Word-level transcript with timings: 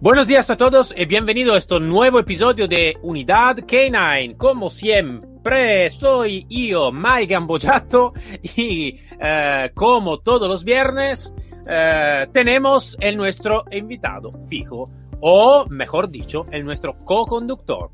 Buenos 0.00 0.28
días 0.28 0.48
a 0.48 0.56
todos 0.56 0.94
y 0.96 1.06
bienvenido 1.06 1.54
a 1.54 1.58
este 1.58 1.80
nuevo 1.80 2.20
episodio 2.20 2.68
de 2.68 2.96
Unidad 3.02 3.56
K9. 3.56 4.36
Como 4.36 4.70
siempre, 4.70 5.90
soy 5.90 6.46
yo, 6.48 6.92
Mike 6.92 7.34
Gambojato, 7.34 8.12
y 8.56 8.94
eh, 9.20 9.72
como 9.74 10.20
todos 10.20 10.46
los 10.48 10.62
viernes, 10.62 11.34
eh, 11.68 12.28
tenemos 12.32 12.96
el 13.00 13.16
nuestro 13.16 13.64
invitado 13.72 14.30
fijo, 14.48 14.84
o 15.20 15.66
mejor 15.68 16.08
dicho, 16.08 16.44
el 16.52 16.64
nuestro 16.64 16.96
co-conductor. 17.04 17.90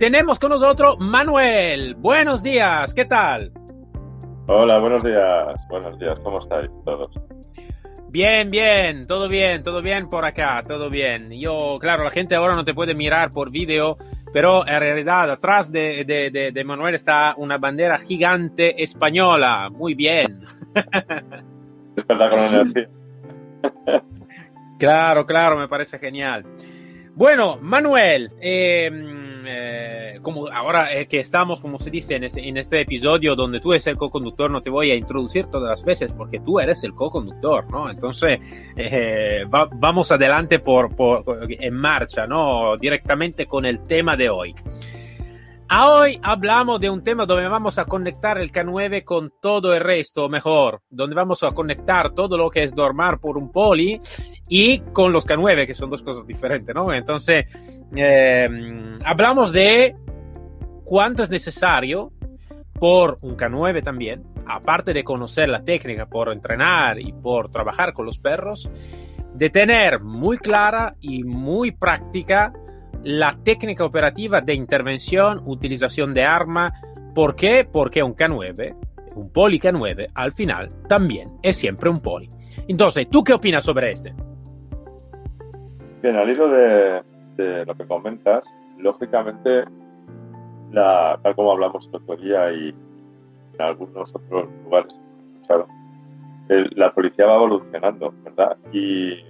Tenemos 0.00 0.40
con 0.40 0.50
nosotros 0.50 0.96
Manuel. 0.98 1.94
Buenos 1.94 2.42
días, 2.42 2.92
¿qué 2.92 3.04
tal? 3.04 3.52
Hola, 4.48 4.80
buenos 4.80 5.04
días. 5.04 5.64
Buenos 5.68 5.96
días, 6.00 6.18
¿cómo 6.24 6.40
estáis 6.40 6.68
todos? 6.84 7.12
Bien, 8.10 8.48
bien, 8.48 9.06
todo 9.06 9.28
bien, 9.28 9.62
todo 9.62 9.80
bien 9.82 10.08
por 10.08 10.24
acá, 10.24 10.62
todo 10.66 10.90
bien. 10.90 11.30
Yo, 11.30 11.78
claro, 11.80 12.02
la 12.02 12.10
gente 12.10 12.34
ahora 12.34 12.56
no 12.56 12.64
te 12.64 12.74
puede 12.74 12.92
mirar 12.92 13.30
por 13.30 13.52
vídeo, 13.52 13.96
pero 14.32 14.66
en 14.66 14.80
realidad 14.80 15.30
atrás 15.30 15.70
de, 15.70 16.04
de, 16.04 16.50
de, 16.52 16.64
Manuel 16.64 16.96
está 16.96 17.34
una 17.36 17.56
bandera 17.58 17.98
gigante 17.98 18.82
española. 18.82 19.70
Muy 19.70 19.94
bien. 19.94 20.44
Claro, 24.78 25.26
claro, 25.26 25.58
me 25.58 25.68
parece 25.68 25.98
genial. 25.98 26.42
Bueno, 27.14 27.58
Manuel, 27.60 28.32
eh, 28.40 28.90
eh, 29.46 30.18
como 30.22 30.48
ahora 30.48 30.88
que 31.06 31.20
estamos, 31.20 31.60
como 31.60 31.78
se 31.78 31.90
dice 31.90 32.16
en, 32.16 32.56
este 32.56 32.80
episodio 32.80 33.34
donde 33.34 33.60
tú 33.60 33.72
eres 33.72 33.86
el 33.86 33.96
co-conductor, 33.96 34.50
no 34.50 34.62
te 34.62 34.70
voy 34.70 34.90
a 34.90 34.94
introducir 34.94 35.46
todas 35.46 35.68
las 35.70 35.84
veces 35.84 36.12
porque 36.12 36.40
tú 36.40 36.60
eres 36.60 36.84
el 36.84 36.94
co-conductor, 36.94 37.70
¿no? 37.70 37.90
Entonces, 37.90 38.40
eh, 38.76 39.44
vamos 39.48 40.12
adelante 40.12 40.58
por, 40.58 40.94
por, 40.94 41.24
en 41.48 41.76
marcha, 41.76 42.24
¿no? 42.24 42.76
Directamente 42.76 43.46
con 43.46 43.64
el 43.64 43.82
tema 43.82 44.16
de 44.16 44.30
hoy. 44.30 44.54
Hoy 45.72 46.18
hablamos 46.24 46.80
de 46.80 46.90
un 46.90 47.04
tema 47.04 47.26
donde 47.26 47.46
vamos 47.46 47.78
a 47.78 47.84
conectar 47.84 48.38
el 48.38 48.50
K9 48.50 49.04
con 49.04 49.32
todo 49.40 49.72
el 49.72 49.80
resto, 49.80 50.28
mejor, 50.28 50.82
donde 50.90 51.14
vamos 51.14 51.44
a 51.44 51.52
conectar 51.52 52.10
todo 52.10 52.36
lo 52.36 52.50
que 52.50 52.64
es 52.64 52.74
dormar 52.74 53.20
por 53.20 53.38
un 53.38 53.52
poli 53.52 54.00
y 54.48 54.80
con 54.80 55.12
los 55.12 55.24
K9, 55.24 55.68
que 55.68 55.74
son 55.74 55.88
dos 55.88 56.02
cosas 56.02 56.26
diferentes, 56.26 56.74
¿no? 56.74 56.92
Entonces, 56.92 57.56
eh, 57.94 58.48
hablamos 59.04 59.52
de 59.52 59.94
cuánto 60.84 61.22
es 61.22 61.30
necesario 61.30 62.10
por 62.72 63.18
un 63.20 63.36
K9 63.36 63.84
también, 63.84 64.24
aparte 64.46 64.92
de 64.92 65.04
conocer 65.04 65.48
la 65.48 65.62
técnica 65.62 66.06
por 66.06 66.32
entrenar 66.32 66.98
y 66.98 67.12
por 67.12 67.48
trabajar 67.48 67.92
con 67.92 68.06
los 68.06 68.18
perros, 68.18 68.68
de 69.34 69.50
tener 69.50 70.02
muy 70.02 70.36
clara 70.38 70.96
y 71.00 71.22
muy 71.22 71.70
práctica 71.70 72.52
la 73.04 73.36
técnica 73.42 73.84
operativa 73.84 74.40
de 74.40 74.54
intervención, 74.54 75.42
utilización 75.46 76.14
de 76.14 76.24
arma. 76.24 76.72
¿Por 77.14 77.34
qué? 77.34 77.66
Porque 77.70 78.02
un 78.02 78.14
K9, 78.14 78.76
un 79.16 79.32
poli 79.32 79.58
K9, 79.58 80.10
al 80.14 80.32
final 80.32 80.68
también 80.88 81.28
es 81.42 81.56
siempre 81.56 81.90
un 81.90 82.00
poli. 82.00 82.28
Entonces, 82.68 83.08
¿tú 83.08 83.24
qué 83.24 83.32
opinas 83.34 83.64
sobre 83.64 83.90
este? 83.90 84.14
Bien, 86.02 86.16
al 86.16 86.30
hilo 86.30 86.48
de, 86.48 87.02
lo 87.66 87.74
que 87.74 87.86
comentas, 87.86 88.54
lógicamente, 88.78 89.64
tal 90.72 91.34
como 91.34 91.52
hablamos 91.52 91.88
el 91.88 91.96
otro 91.96 92.16
día 92.16 92.52
y 92.52 92.68
en 93.54 93.60
algunos 93.60 94.14
otros 94.14 94.48
lugares, 94.64 94.94
claro, 95.46 95.66
la 96.48 96.92
policía 96.92 97.26
va 97.26 97.36
evolucionando, 97.36 98.14
¿verdad? 98.24 98.56
Y 98.72 99.29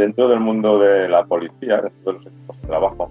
dentro 0.00 0.28
del 0.28 0.40
mundo 0.40 0.78
de 0.78 1.08
la 1.08 1.24
policía, 1.24 1.82
dentro 1.82 2.04
de 2.04 2.12
los 2.12 2.26
equipos 2.26 2.60
de 2.60 2.68
trabajo, 2.68 3.10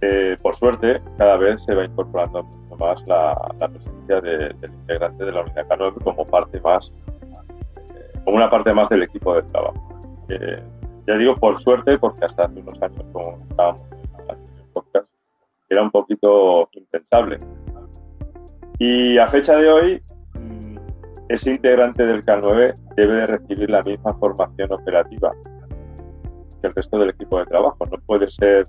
eh, 0.00 0.36
por 0.42 0.54
suerte, 0.54 1.02
cada 1.18 1.36
vez 1.36 1.62
se 1.62 1.74
va 1.74 1.84
incorporando 1.84 2.48
más 2.78 3.06
la, 3.06 3.36
presencia 3.58 4.20
del 4.22 4.56
integrante 4.62 5.26
de 5.26 5.32
la 5.32 5.42
unidad 5.42 5.68
K9 5.68 6.02
como 6.02 6.24
parte 6.24 6.58
más, 6.60 6.90
eh, 7.94 8.20
como 8.24 8.38
una 8.38 8.48
parte 8.48 8.72
más 8.72 8.88
del 8.88 9.02
equipo 9.02 9.34
de 9.34 9.42
trabajo. 9.42 10.00
ya 11.06 11.16
digo 11.18 11.36
por 11.36 11.58
suerte, 11.58 11.98
porque 11.98 12.24
hasta 12.24 12.44
hace 12.44 12.60
unos 12.60 12.80
años, 12.80 13.04
como 13.12 13.38
estábamos 13.50 13.82
en 13.82 14.58
el 14.58 14.64
podcast, 14.72 15.08
era 15.68 15.82
un 15.82 15.90
poquito 15.90 16.70
impensable. 16.72 17.38
Y 18.78 19.18
a 19.18 19.28
fecha 19.28 19.56
de 19.56 19.70
hoy, 19.70 20.02
ese 21.30 21.52
integrante 21.52 22.04
del 22.04 22.24
K9 22.24 22.74
debe 22.96 23.14
de 23.14 23.26
recibir 23.28 23.70
la 23.70 23.82
misma 23.82 24.12
formación 24.14 24.72
operativa 24.72 25.30
que 26.60 26.66
el 26.66 26.74
resto 26.74 26.98
del 26.98 27.10
equipo 27.10 27.38
de 27.38 27.46
trabajo. 27.46 27.86
No 27.86 27.98
puede 28.04 28.28
ser 28.28 28.64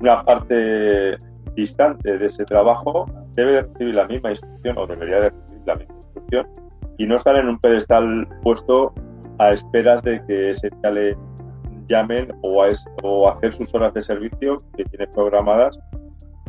una 0.00 0.24
parte 0.24 1.16
distante 1.54 2.18
de 2.18 2.24
ese 2.24 2.44
trabajo, 2.44 3.06
debe 3.36 3.52
de 3.52 3.62
recibir 3.62 3.94
la 3.94 4.08
misma 4.08 4.30
instrucción 4.30 4.78
o 4.78 4.86
debería 4.88 5.20
de 5.20 5.30
recibir 5.30 5.62
la 5.64 5.76
misma 5.76 5.94
instrucción 5.94 6.46
y 6.98 7.06
no 7.06 7.14
estar 7.14 7.36
en 7.36 7.48
un 7.48 7.58
pedestal 7.60 8.26
puesto 8.42 8.92
a 9.38 9.52
esperas 9.52 10.02
de 10.02 10.20
que 10.26 10.50
ese 10.50 10.70
le 10.92 11.16
llamen 11.86 12.32
o, 12.42 12.64
a 12.64 12.68
o 13.04 13.28
hacer 13.28 13.52
sus 13.52 13.72
horas 13.76 13.94
de 13.94 14.02
servicio 14.02 14.56
que 14.76 14.84
tiene 14.86 15.06
programadas 15.06 15.78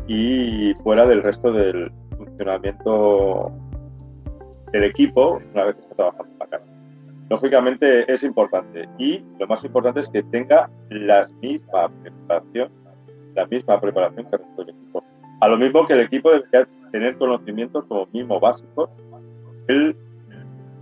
y 0.08 0.74
fuera 0.82 1.06
del 1.06 1.22
resto 1.22 1.54
del 1.54 1.92
funcionamiento 2.18 3.44
el 4.74 4.84
equipo 4.84 5.42
una 5.54 5.66
vez 5.66 5.76
que 5.76 5.82
está 5.82 5.96
trabajando 5.96 6.32
en 6.34 6.40
la 6.40 6.48
cara. 6.48 6.64
Lógicamente 7.30 8.12
es 8.12 8.24
importante 8.24 8.90
y 8.98 9.24
lo 9.40 9.48
más 9.48 9.64
importante 9.64 10.02
es 10.02 10.10
que 10.10 10.24
tenga 10.24 10.70
la 10.90 11.28
misma 11.42 11.90
preparación, 12.02 12.72
la 13.36 13.46
misma 13.48 13.80
preparación 13.80 14.26
que 14.26 14.36
el 14.36 14.42
resto 14.42 14.66
del 14.66 14.76
equipo. 14.76 15.04
A 15.40 15.48
lo 15.48 15.58
mismo 15.58 15.86
que 15.86 15.94
el 15.94 16.02
equipo 16.02 16.32
debería 16.32 16.68
tener 16.92 17.18
conocimientos 17.18 17.86
como 17.86 18.06
mínimo 18.08 18.40
básicos, 18.40 18.90
el 19.68 19.96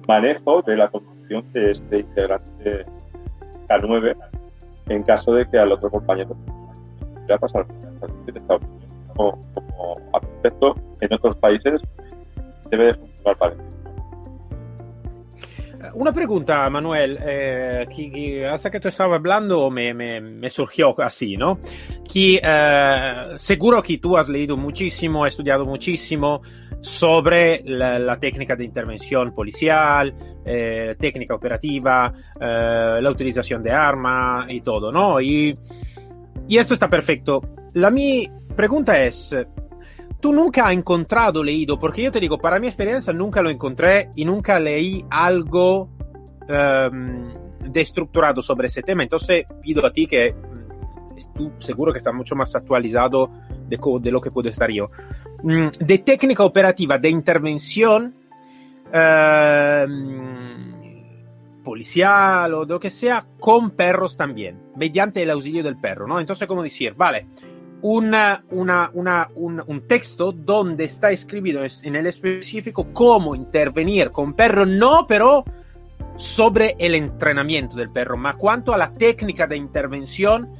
manejo 0.07 0.61
de 0.63 0.77
la 0.77 0.87
conducción 0.89 1.45
de 1.53 1.71
este 1.71 1.99
integrante 1.99 2.85
K9 3.67 4.15
en 4.87 5.03
caso 5.03 5.33
de 5.33 5.47
que 5.47 5.59
al 5.59 5.71
otro 5.71 5.91
compañero 5.91 6.35
a 7.33 7.37
pasar 7.37 7.65
como, 9.15 9.39
como 9.53 9.93
aspecto 10.13 10.75
en 11.01 11.13
otros 11.13 11.37
países 11.37 11.81
debe 12.69 12.87
de 12.87 12.93
funcionar 12.95 13.37
parecido. 13.37 13.78
Una 15.93 16.11
pregunta, 16.11 16.69
Manuel, 16.69 17.17
eh, 17.21 17.87
que, 17.95 18.45
hasta 18.45 18.69
que 18.69 18.79
tú 18.79 18.89
estabas 18.89 19.17
hablando 19.17 19.69
me, 19.69 19.93
me, 19.93 20.19
me 20.19 20.49
surgió 20.49 20.93
así, 21.01 21.37
¿no? 21.37 21.59
Que 22.11 22.39
eh, 22.43 23.21
seguro 23.35 23.81
que 23.81 23.97
tú 23.97 24.17
has 24.17 24.27
leído 24.27 24.57
muchísimo, 24.57 25.25
estudiado 25.25 25.65
muchísimo 25.65 26.41
sobre 26.81 27.61
la, 27.65 27.97
la 27.99 28.19
técnica 28.19 28.55
de 28.55 28.65
intervención 28.65 29.33
policial, 29.33 30.13
eh, 30.45 30.95
técnica 30.99 31.35
operativa, 31.35 32.13
eh, 32.39 32.99
la 33.01 33.09
utilización 33.09 33.61
de 33.61 33.71
arma 33.71 34.45
y 34.49 34.61
todo, 34.61 34.91
¿no? 34.91 35.19
Y, 35.21 35.53
y 36.47 36.57
esto 36.57 36.73
está. 36.73 36.89
La 37.73 37.89
mi 37.89 38.29
pregunta 38.55 39.01
es, 39.03 39.35
tú 40.19 40.33
nunca 40.33 40.67
has 40.67 40.73
encontrado 40.73 41.43
leído, 41.43 41.79
porque 41.79 42.03
yo 42.03 42.11
te 42.11 42.19
digo, 42.19 42.37
para 42.37 42.59
mi 42.59 42.67
experiencia 42.67 43.13
nunca 43.13 43.41
lo 43.41 43.49
encontré 43.49 44.09
y 44.15 44.25
nunca 44.25 44.59
leí 44.59 45.05
algo 45.09 45.89
um, 46.49 47.31
destructurado 47.71 48.41
sobre 48.41 48.67
ese 48.67 48.81
tema. 48.81 49.03
Entonces 49.03 49.45
pido 49.61 49.85
a 49.85 49.91
ti 49.91 50.05
que 50.07 50.33
mm, 50.33 51.35
tú 51.35 51.51
seguro 51.59 51.91
que 51.91 51.99
estás 51.99 52.13
mucho 52.13 52.35
más 52.35 52.55
actualizado 52.55 53.29
de, 53.67 54.11
lo 54.11 54.21
que 54.21 54.31
puedo 54.31 54.49
estar 54.49 54.69
yo. 54.71 54.91
Mm, 55.43 55.67
de 55.79 55.97
técnica 55.99 56.43
operativa, 56.43 56.97
de 56.97 57.09
intervención 57.09 58.15
uh, 58.87 59.87
policial 61.63 62.53
o 62.53 62.65
de 62.65 62.73
lo 62.73 62.79
que 62.79 62.89
sea, 62.89 63.25
con 63.39 63.71
perros 63.71 64.17
también, 64.17 64.59
mediante 64.75 65.21
el 65.23 65.29
auxilio 65.29 65.63
del 65.63 65.77
perro, 65.77 66.07
¿no? 66.07 66.19
Entonces, 66.19 66.47
como 66.47 66.63
decir, 66.63 66.93
vale, 66.95 67.27
una, 67.81 68.43
una, 68.51 68.91
una, 68.93 69.29
un, 69.35 69.63
un, 69.65 69.87
texto 69.87 70.31
donde 70.31 70.85
está 70.85 71.11
escrito 71.11 71.59
en 71.83 71.95
el 71.95 72.07
específico 72.07 72.87
cómo 72.93 73.35
intervenir 73.35 74.11
con 74.11 74.33
perro, 74.33 74.65
no, 74.65 75.05
pero 75.07 75.45
sobre 76.17 76.75
el 76.79 76.95
entrenamiento 76.95 77.77
del 77.77 77.89
perro, 77.89 78.17
más 78.17 78.35
cuanto 78.35 78.73
a 78.73 78.77
la 78.77 78.91
técnica 78.91 79.47
de 79.47 79.55
intervención 79.55 80.51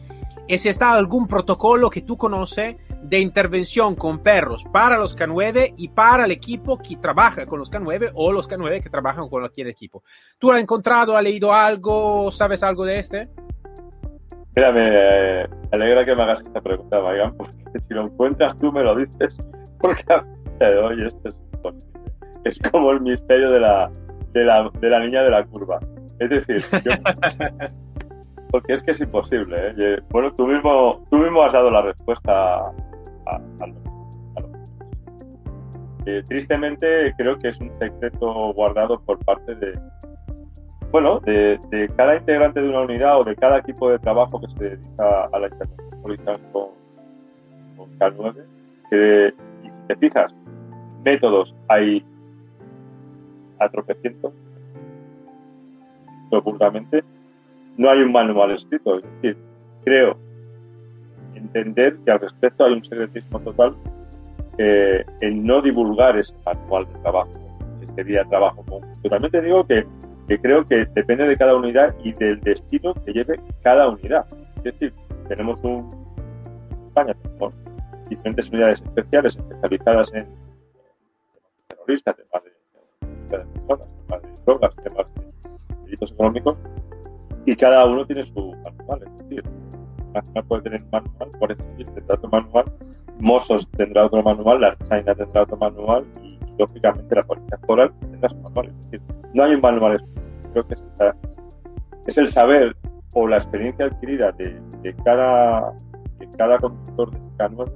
y 0.47 0.57
si 0.57 0.69
está 0.69 0.93
algún 0.93 1.27
protocolo 1.27 1.89
que 1.89 2.01
tú 2.01 2.17
conoces 2.17 2.77
de 3.03 3.19
intervención 3.19 3.95
con 3.95 4.19
perros 4.19 4.63
para 4.71 4.97
los 4.97 5.15
K9 5.15 5.75
y 5.77 5.89
para 5.89 6.25
el 6.25 6.31
equipo 6.31 6.79
que 6.79 6.95
trabaja 6.95 7.45
con 7.45 7.59
los 7.59 7.69
K9 7.69 8.11
o 8.15 8.31
los 8.31 8.49
K9 8.49 8.81
que 8.81 8.89
trabajan 8.89 9.21
con 9.21 9.29
cualquier 9.29 9.67
equipo. 9.67 10.03
¿Tú 10.39 10.47
lo 10.47 10.53
has 10.53 10.61
encontrado, 10.61 11.15
has 11.15 11.23
leído 11.23 11.53
algo, 11.53 12.31
sabes 12.31 12.63
algo 12.63 12.83
de 12.83 12.99
este? 12.99 13.29
Mira, 14.55 14.71
me 14.71 15.47
alegra 15.71 16.05
que 16.05 16.15
me 16.15 16.23
hagas 16.23 16.41
esta 16.41 16.61
pregunta, 16.61 17.01
Marian, 17.01 17.35
porque 17.35 17.79
si 17.79 17.93
lo 17.93 18.01
encuentras 18.01 18.57
tú 18.57 18.71
me 18.71 18.83
lo 18.83 18.95
dices, 18.95 19.37
porque 19.79 20.03
a 20.09 20.65
de 20.65 20.77
hoy 20.77 21.07
esto 21.07 21.29
es 21.29 21.41
Es 22.43 22.71
como 22.71 22.91
el 22.91 23.01
misterio 23.01 23.51
de 23.51 23.59
la, 23.59 23.91
de 24.33 24.43
la, 24.43 24.69
de 24.79 24.89
la 24.89 24.99
niña 24.99 25.23
de 25.23 25.31
la 25.31 25.45
curva. 25.45 25.79
Es 26.19 26.29
decir, 26.29 26.63
porque 28.51 28.73
es 28.73 28.83
que 28.83 28.91
es 28.91 28.99
imposible. 28.99 29.73
¿eh? 29.77 29.99
Bueno, 30.09 30.33
tú 30.33 30.47
mismo, 30.47 31.05
tú 31.09 31.17
mismo 31.17 31.43
has 31.43 31.53
dado 31.53 31.69
la 31.69 31.81
respuesta 31.81 32.31
a, 32.31 32.71
a, 33.61 33.67
lo, 33.67 33.89
eh, 36.05 36.23
tristemente 36.27 37.13
creo 37.17 37.35
que 37.35 37.49
es 37.49 37.59
un 37.59 37.71
secreto 37.77 38.53
guardado 38.53 38.95
por 39.05 39.19
parte 39.19 39.53
de, 39.55 39.79
bueno, 40.91 41.19
de, 41.19 41.59
cada 41.95 42.15
integrante 42.15 42.61
de 42.61 42.69
una 42.69 42.81
unidad 42.81 43.19
o 43.19 43.23
de 43.23 43.35
cada 43.35 43.59
equipo 43.59 43.89
de 43.89 43.99
trabajo 43.99 44.39
que 44.41 44.47
se 44.49 44.59
dedica 44.59 45.29
a 45.31 45.39
la 45.39 45.47
intervención 45.47 46.01
policial 46.01 46.39
con, 46.51 46.69
K9, 47.99 48.35
que, 48.89 49.33
si 49.65 49.75
te 49.87 49.95
fijas, 49.97 50.33
métodos 51.03 51.55
hay 51.67 52.03
a 53.59 53.69
tropecientos, 53.69 54.33
no 57.77 57.89
hay 57.89 58.01
un 58.01 58.11
manual 58.11 58.51
escrito. 58.51 58.97
Es 58.97 59.03
decir, 59.21 59.37
creo 59.83 60.17
entender 61.33 61.97
que 62.05 62.11
al 62.11 62.19
respecto 62.19 62.65
hay 62.65 62.73
un 62.73 62.81
secretismo 62.81 63.39
total 63.39 63.75
eh, 64.57 65.05
en 65.21 65.45
no 65.45 65.61
divulgar 65.61 66.17
ese 66.17 66.35
manual 66.45 66.85
de 66.85 66.99
trabajo, 66.99 67.31
que 67.79 67.87
sería 67.87 68.25
trabajo 68.25 68.63
conjunto. 68.63 69.09
También 69.09 69.31
te 69.31 69.41
digo 69.41 69.65
que 69.65 69.85
que 70.29 70.39
creo 70.39 70.65
que 70.65 70.85
depende 70.93 71.27
de 71.27 71.35
cada 71.35 71.55
unidad 71.55 71.95
y 72.03 72.13
del 72.13 72.39
destino 72.41 72.93
que 72.93 73.11
lleve 73.11 73.41
cada 73.63 73.89
unidad. 73.89 74.25
Es 74.57 74.63
decir, 74.63 74.93
tenemos 75.27 75.61
un 75.63 75.89
España 76.87 77.13
tenemos 77.15 77.57
diferentes 78.09 78.49
unidades 78.49 78.81
especiales 78.81 79.37
especializadas 79.37 80.13
en 80.13 80.27
terroristas, 81.67 82.15
temas 82.15 82.43
de, 82.43 83.37
personas, 83.37 83.89
temas 84.07 84.21
de 84.21 84.43
drogas, 84.45 84.73
temas 84.75 85.13
de 85.15 85.83
delitos 85.85 86.11
económicos, 86.11 86.57
y 87.45 87.55
cada 87.55 87.85
uno 87.85 88.05
tiene 88.05 88.21
su 88.23 88.53
manual. 88.77 89.03
Es 89.03 89.17
decir, 89.17 89.43
Nacional 90.13 90.43
puede 90.45 90.61
tener 90.63 90.83
un 90.83 90.89
manual, 90.91 91.29
Guardia 91.37 91.57
Civil 91.57 91.91
tendrá 91.91 92.15
otro 92.15 92.29
manual, 92.29 92.65
Mossos 93.19 93.69
tendrá 93.71 94.05
otro 94.05 94.23
manual, 94.23 94.61
la 94.61 94.77
China 94.77 95.15
tendrá 95.15 95.43
otro 95.43 95.57
manual 95.57 96.05
y, 96.23 96.37
lógicamente 96.57 97.15
la 97.15 97.21
Policía 97.21 97.57
Foral 97.65 97.93
tendrá 97.99 98.29
su 98.29 98.37
manual. 98.37 98.67
Es 98.67 98.91
decir, 98.91 99.01
no 99.33 99.43
hay 99.43 99.53
un 99.53 99.61
manual 99.61 100.03
creo 100.49 100.67
que 100.67 100.75
es, 102.07 102.17
el 102.17 102.29
saber 102.29 102.75
o 103.13 103.27
la 103.27 103.37
experiencia 103.37 103.85
adquirida 103.85 104.31
de, 104.31 104.61
cada, 105.03 105.73
de 106.19 106.29
cada 106.37 106.57
conductor 106.59 107.11
de 107.11 107.19
K9 107.37 107.71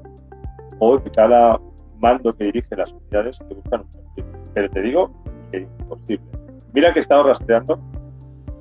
o 0.80 0.98
de 0.98 1.12
cada 1.12 1.60
mando 2.00 2.32
que 2.34 2.46
dirige 2.46 2.76
las 2.76 2.92
unidades 2.92 3.40
que 3.40 3.54
buscan 3.54 3.82
un 3.82 3.88
perfil. 3.88 4.26
Pero 4.54 4.70
te 4.70 4.82
digo 4.82 5.12
que 5.52 5.60
es 5.60 5.68
imposible. 5.80 6.26
Mira 6.74 6.92
que 6.92 7.00
he 7.00 7.02
estado 7.02 7.24
rastreando, 7.24 7.80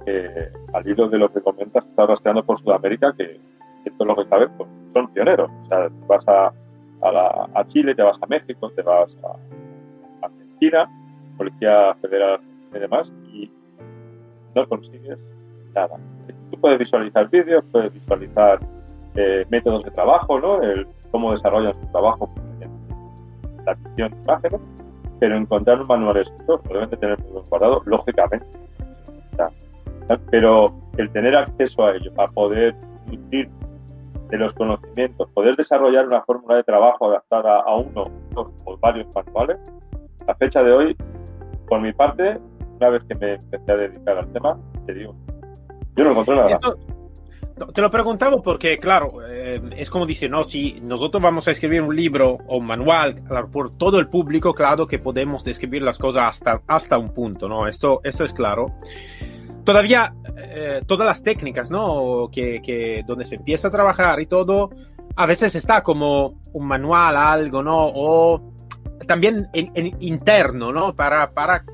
eh, 0.06 0.52
al 0.72 0.86
hilo 0.86 1.08
de 1.08 1.18
lo 1.18 1.32
que 1.32 1.40
comentas, 1.40 1.84
he 1.84 1.88
estado 1.88 2.08
rastreando 2.08 2.44
por 2.44 2.58
Sudamérica, 2.58 3.14
que, 3.16 3.40
que 3.84 3.90
todo 3.92 4.06
lo 4.06 4.16
que 4.16 4.26
cabe, 4.26 4.48
pues 4.50 4.76
son 4.92 5.08
pioneros. 5.12 5.52
O 5.52 5.66
sea, 5.66 5.88
te 5.88 6.06
vas 6.06 6.26
a, 6.28 6.52
a, 7.02 7.64
Chile, 7.66 7.94
te 7.94 8.02
vas 8.02 8.18
a 8.20 8.26
México, 8.26 8.70
te 8.70 8.82
vas 8.82 9.18
a 9.24 10.26
Argentina, 10.26 10.88
Policía 11.36 11.94
Federal 12.00 12.40
y 12.74 12.78
demás, 12.78 13.12
y 13.32 13.50
no 14.54 14.68
consigues 14.68 15.22
nada. 15.74 15.98
Tú 16.50 16.60
puedes 16.60 16.78
visualizar 16.78 17.28
vídeos, 17.30 17.64
puedes 17.70 17.92
visualizar 17.92 18.60
eh, 19.14 19.44
métodos 19.50 19.84
de 19.84 19.90
trabajo, 19.90 20.38
¿no? 20.40 20.62
El, 20.62 20.86
cómo 21.10 21.30
desarrollan 21.30 21.74
su 21.74 21.86
trabajo 21.86 22.30
la 23.66 23.74
visión 23.74 24.10
de 24.10 24.16
imágenes, 24.24 24.60
pero 25.20 25.36
encontrar 25.36 25.80
un 25.80 25.86
manual 25.86 26.16
escrito 26.16 26.60
deben 26.68 26.90
de 26.90 26.96
tener 26.96 27.18
guardado, 27.48 27.82
lógicamente. 27.84 28.46
Pero 30.30 30.66
el 30.96 31.10
tener 31.12 31.36
acceso 31.36 31.86
a 31.86 31.94
ello, 31.94 32.10
a 32.18 32.26
poder 32.26 32.74
nutrir 33.06 33.48
de 34.30 34.36
los 34.36 34.52
conocimientos, 34.54 35.28
poder 35.30 35.56
desarrollar 35.56 36.06
una 36.06 36.22
fórmula 36.22 36.56
de 36.56 36.64
trabajo 36.64 37.08
adaptada 37.08 37.60
a 37.60 37.76
uno, 37.76 38.04
dos 38.32 38.52
o 38.64 38.76
varios 38.78 39.06
manuales, 39.14 39.58
a 40.26 40.34
fecha 40.34 40.62
de 40.64 40.72
hoy, 40.72 40.96
por 41.68 41.82
mi 41.82 41.92
parte, 41.92 42.38
una 42.82 42.90
vez 42.90 43.04
que 43.04 43.14
me 43.14 43.34
empecé 43.34 43.72
a 43.72 43.76
dedicar 43.76 44.18
al 44.18 44.32
tema, 44.32 44.58
te 44.86 44.94
digo, 44.94 45.14
yo 45.96 46.04
no 46.04 46.10
encontré 46.10 46.36
nada. 46.36 46.58
te 47.72 47.80
lo 47.80 47.90
preguntaba 47.90 48.42
porque, 48.42 48.76
claro, 48.76 49.12
eh, 49.30 49.60
es 49.76 49.88
como 49.88 50.04
dice, 50.04 50.28
¿no? 50.28 50.42
Si 50.42 50.80
nosotros 50.80 51.22
vamos 51.22 51.46
a 51.46 51.52
escribir 51.52 51.82
un 51.82 51.94
libro 51.94 52.38
o 52.46 52.58
un 52.58 52.66
manual 52.66 53.22
por 53.52 53.76
todo 53.76 53.98
el 54.00 54.08
público, 54.08 54.52
claro 54.52 54.86
que 54.86 54.98
podemos 54.98 55.44
describir 55.44 55.82
las 55.82 55.98
cosas 55.98 56.30
hasta, 56.30 56.62
hasta 56.66 56.98
un 56.98 57.14
punto, 57.14 57.48
¿no? 57.48 57.68
Esto, 57.68 58.00
esto 58.02 58.24
es 58.24 58.32
claro. 58.32 58.74
Todavía, 59.64 60.12
eh, 60.36 60.82
todas 60.86 61.06
las 61.06 61.22
técnicas, 61.22 61.70
¿no? 61.70 62.28
Que, 62.32 62.60
que, 62.60 63.04
donde 63.06 63.24
se 63.24 63.36
empieza 63.36 63.68
a 63.68 63.70
trabajar 63.70 64.18
y 64.20 64.26
todo, 64.26 64.70
a 65.14 65.26
veces 65.26 65.54
está 65.54 65.82
como 65.82 66.40
un 66.52 66.66
manual, 66.66 67.16
algo, 67.16 67.62
¿no? 67.62 67.92
O 67.94 68.52
también 69.06 69.48
en, 69.52 69.96
interno, 70.00 70.72
¿no? 70.72 70.94
Para, 70.94 71.26
para 71.28 71.64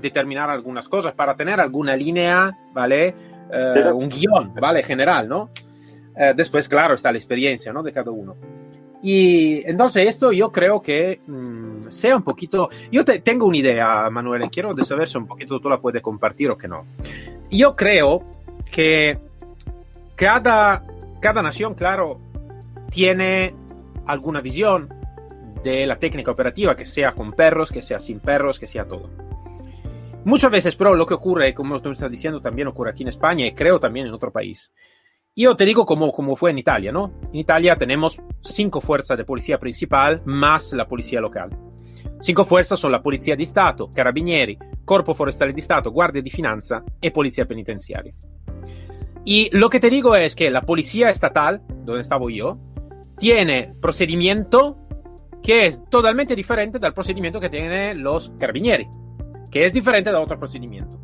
determinar 0.00 0.50
algunas 0.50 0.88
cosas, 0.88 1.14
para 1.14 1.34
tener 1.34 1.60
alguna 1.60 1.96
línea, 1.96 2.56
¿vale? 2.72 3.14
Eh, 3.52 3.92
un 3.92 4.08
guion, 4.08 4.54
¿vale? 4.54 4.82
General, 4.82 5.28
¿no? 5.28 5.50
Eh, 6.16 6.32
después, 6.36 6.68
claro, 6.68 6.94
está 6.94 7.10
la 7.10 7.18
experiencia, 7.18 7.72
¿no? 7.72 7.82
De 7.82 7.92
cada 7.92 8.10
uno. 8.10 8.36
Y 9.02 9.62
entonces 9.64 10.06
esto 10.06 10.32
yo 10.32 10.52
creo 10.52 10.82
que 10.82 11.20
mm, 11.26 11.88
sea 11.88 12.16
un 12.16 12.22
poquito... 12.22 12.68
Yo 12.92 13.04
te, 13.04 13.20
tengo 13.20 13.46
una 13.46 13.56
idea, 13.56 14.10
Manuel, 14.10 14.44
y 14.44 14.48
quiero 14.48 14.76
saber 14.84 15.08
si 15.08 15.16
un 15.16 15.26
poquito 15.26 15.58
tú 15.58 15.68
la 15.68 15.78
puedes 15.78 16.02
compartir 16.02 16.50
o 16.50 16.58
que 16.58 16.68
no. 16.68 16.84
Yo 17.50 17.74
creo 17.74 18.22
que 18.70 19.18
cada, 20.14 20.84
cada 21.20 21.42
nación, 21.42 21.74
claro, 21.74 22.20
tiene 22.90 23.54
alguna 24.06 24.40
visión 24.40 24.92
de 25.64 25.86
la 25.86 25.96
técnica 25.96 26.30
operativa, 26.30 26.76
que 26.76 26.86
sea 26.86 27.12
con 27.12 27.32
perros, 27.32 27.70
que 27.70 27.82
sea 27.82 27.98
sin 27.98 28.20
perros, 28.20 28.58
que 28.58 28.66
sea 28.66 28.84
todo. 28.84 29.02
Muchas 30.24 30.50
veces, 30.50 30.76
pero 30.76 30.94
lo 30.94 31.06
que 31.06 31.14
ocurre, 31.14 31.54
como 31.54 31.80
tú 31.80 31.90
estás 31.90 32.10
diciendo, 32.10 32.40
también 32.40 32.68
ocurre 32.68 32.90
aquí 32.90 33.02
en 33.02 33.08
España 33.08 33.46
y 33.46 33.52
creo 33.52 33.80
también 33.80 34.06
en 34.06 34.12
otro 34.12 34.30
país. 34.30 34.70
Yo 35.34 35.56
te 35.56 35.64
digo 35.64 35.86
como, 35.86 36.12
como 36.12 36.36
fue 36.36 36.50
en 36.50 36.58
Italia, 36.58 36.92
¿no? 36.92 37.12
En 37.32 37.36
Italia 37.36 37.76
tenemos 37.76 38.20
cinco 38.42 38.80
fuerzas 38.80 39.16
de 39.16 39.24
policía 39.24 39.58
principal 39.58 40.20
más 40.26 40.72
la 40.74 40.86
policía 40.86 41.20
local. 41.20 41.50
Cinco 42.20 42.44
fuerzas 42.44 42.78
son 42.78 42.92
la 42.92 43.02
Polizia 43.02 43.34
di 43.34 43.46
Stato, 43.46 43.88
Carabinieri, 43.90 44.58
Corpo 44.84 45.14
Forestale 45.14 45.52
di 45.52 45.62
Stato, 45.62 45.90
Guardia 45.90 46.20
di 46.20 46.28
Finanza 46.28 46.84
e 47.00 47.10
Polizia 47.10 47.46
Penitenciaria. 47.46 48.12
Y 49.24 49.48
lo 49.56 49.70
que 49.70 49.80
te 49.80 49.88
digo 49.88 50.14
es 50.16 50.34
que 50.34 50.50
la 50.50 50.62
policía 50.62 51.08
estatal, 51.08 51.62
donde 51.84 52.02
estaba 52.02 52.26
yo, 52.30 52.58
tiene 53.16 53.74
procedimiento 53.80 54.76
que 55.42 55.66
es 55.66 55.82
totalmente 55.88 56.36
diferente 56.36 56.78
del 56.78 56.92
procedimiento 56.92 57.40
que 57.40 57.48
tienen 57.48 58.02
los 58.02 58.30
carabinieri 58.38 58.86
que 59.50 59.64
es 59.64 59.72
diferente 59.72 60.10
de 60.10 60.16
otro 60.16 60.38
procedimiento. 60.38 60.98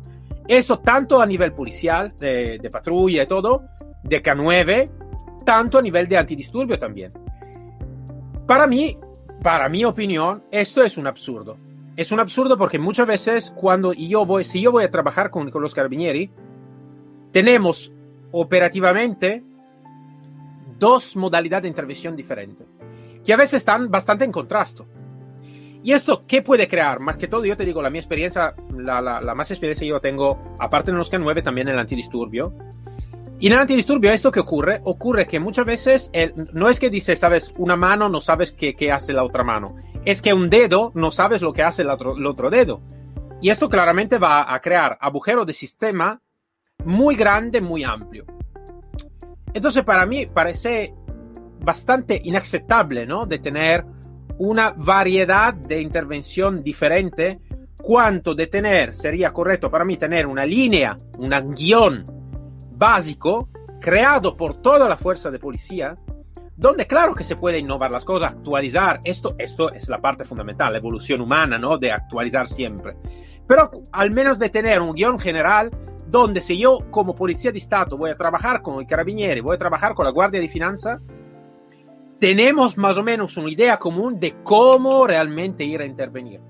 Eso 0.47 0.79
tanto 0.79 1.21
a 1.21 1.25
nivel 1.25 1.51
policial, 1.51 2.13
de, 2.17 2.69
patrulla 2.71 3.23
y 3.23 3.25
todo, 3.25 3.63
de 4.03 4.23
K9, 4.23 4.89
tanto 5.45 5.77
a 5.77 5.81
nivel 5.81 6.07
de 6.07 6.17
antidisturbio 6.17 6.79
también. 6.79 7.11
Para 8.45 8.65
mí, 8.65 8.97
para 9.43 9.67
mi 9.67 9.83
opinión, 9.83 10.43
esto 10.51 10.81
es 10.83 10.97
un 10.97 11.07
absurdo. 11.07 11.57
Es 11.97 12.11
un 12.11 12.19
absurdo 12.19 12.57
porque 12.57 12.79
muchas 12.79 13.07
veces 13.07 13.53
cuando 13.55 13.91
yo 13.91 14.25
voy, 14.25 14.45
si 14.45 14.61
yo 14.61 14.71
voy 14.71 14.85
a 14.85 14.91
trabajar 14.91 15.29
con, 15.29 15.49
con 15.51 15.61
los 15.61 15.73
carabinieri, 15.73 16.31
tenemos 17.31 17.91
operativamente 18.31 19.43
dos 20.79 21.15
modalidades 21.15 21.63
de 21.63 21.69
intervención 21.69 22.15
diferentes, 22.15 22.67
que 23.25 23.33
a 23.33 23.37
veces 23.37 23.55
están 23.55 23.89
bastante 23.89 24.23
en 24.25 24.31
contrasto. 24.31 24.85
¿Y 25.83 25.93
esto 25.93 26.25
qué 26.27 26.41
puede 26.41 26.67
crear? 26.67 26.99
Más 26.99 27.17
que 27.17 27.27
todo, 27.27 27.45
yo 27.45 27.55
te 27.55 27.65
digo, 27.65 27.81
la 27.81 27.89
mi 27.89 27.99
experiencia, 27.99 28.55
la, 28.75 29.01
la, 29.01 29.35
más 29.35 29.51
experiencia 29.51 29.87
yo 29.87 29.99
tengo, 29.99 30.55
aparte 30.59 30.91
de 30.91 30.97
los 30.97 31.11
K9, 31.11 31.43
también 31.43 31.67
en 31.67 31.75
el 31.75 31.79
antidisturbio. 31.79 32.53
Y 33.39 33.47
en 33.47 33.53
el 33.53 33.59
antidisturbio, 33.59 34.11
¿esto 34.11 34.31
que 34.31 34.39
ocurre? 34.39 34.81
Ocurre 34.83 35.27
que 35.27 35.39
muchas 35.39 35.65
veces 35.65 36.11
no 36.53 36.69
es 36.69 36.79
que 36.79 36.89
dices, 36.89 37.19
sabes, 37.19 37.51
una 37.57 37.75
mano 37.75 38.09
no 38.09 38.19
sabes 38.19 38.51
qué, 38.51 38.75
qué, 38.75 38.91
hace 38.91 39.13
la 39.13 39.23
otra 39.23 39.43
mano. 39.43 39.75
Es 40.05 40.21
que 40.21 40.33
un 40.33 40.49
dedo 40.49 40.91
no 40.95 41.11
sabes 41.11 41.41
lo 41.41 41.53
que 41.53 41.63
hace 41.63 41.83
el 41.83 41.89
otro, 41.89 42.17
el 42.17 42.25
otro 42.25 42.49
dedo. 42.49 42.81
Y 43.39 43.49
esto 43.49 43.69
claramente 43.69 44.17
va 44.17 44.51
a 44.51 44.59
crear 44.59 44.97
agujero 44.99 45.45
de 45.45 45.53
sistema 45.53 46.19
muy 46.83 47.15
grande, 47.15 47.61
muy 47.61 47.83
amplio. 47.83 48.25
Entonces 49.53 49.83
para 49.83 50.05
mí 50.05 50.25
parece 50.25 50.93
bastante 51.59 52.19
inaceptable, 52.23 53.05
¿no? 53.05 53.25
De 53.25 53.39
tener 53.39 53.85
una 54.39 54.71
variedad 54.71 55.53
de 55.53 55.81
intervención 55.81 56.63
diferente, 56.63 57.39
cuanto 57.81 58.35
de 58.35 58.47
tener, 58.47 58.93
sería 58.93 59.31
correcto 59.31 59.69
para 59.69 59.85
mí 59.85 59.97
tener 59.97 60.27
una 60.27 60.45
línea, 60.45 60.97
un 61.17 61.31
guion 61.51 62.03
básico 62.71 63.49
creado 63.79 64.35
por 64.35 64.61
toda 64.61 64.87
la 64.87 64.97
fuerza 64.97 65.31
de 65.31 65.39
policía, 65.39 65.97
donde 66.55 66.87
claro 66.87 67.13
que 67.13 67.23
se 67.23 67.35
puede 67.35 67.59
innovar 67.59 67.91
las 67.91 68.03
cosas, 68.03 68.31
actualizar, 68.31 68.99
esto, 69.03 69.35
esto 69.37 69.71
es 69.71 69.87
la 69.89 70.01
parte 70.01 70.25
fundamental, 70.25 70.73
la 70.73 70.79
evolución 70.79 71.21
humana, 71.21 71.57
¿no? 71.59 71.77
De 71.77 71.91
actualizar 71.91 72.47
siempre. 72.47 72.95
Pero 73.47 73.69
al 73.91 74.11
menos 74.11 74.39
de 74.39 74.49
tener 74.49 74.81
un 74.81 74.91
guion 74.91 75.19
general 75.19 75.71
donde 76.07 76.41
si 76.41 76.57
yo 76.57 76.79
como 76.89 77.15
policía 77.15 77.51
de 77.51 77.59
Estado 77.59 77.97
voy 77.97 78.09
a 78.09 78.15
trabajar 78.15 78.61
con 78.61 78.79
el 78.79 78.87
carabinieri, 78.87 79.39
voy 79.41 79.55
a 79.55 79.59
trabajar 79.59 79.93
con 79.93 80.05
la 80.05 80.11
Guardia 80.11 80.41
de 80.41 80.47
Finanza, 80.47 80.99
tenemos 82.19 82.77
más 82.77 82.97
o 82.97 83.03
menos 83.03 83.37
una 83.37 83.49
idea 83.49 83.77
común 83.77 84.19
de 84.19 84.35
cómo 84.43 85.05
realmente 85.05 85.63
ir 85.63 85.81
a 85.81 85.85
intervenir. 85.85 86.41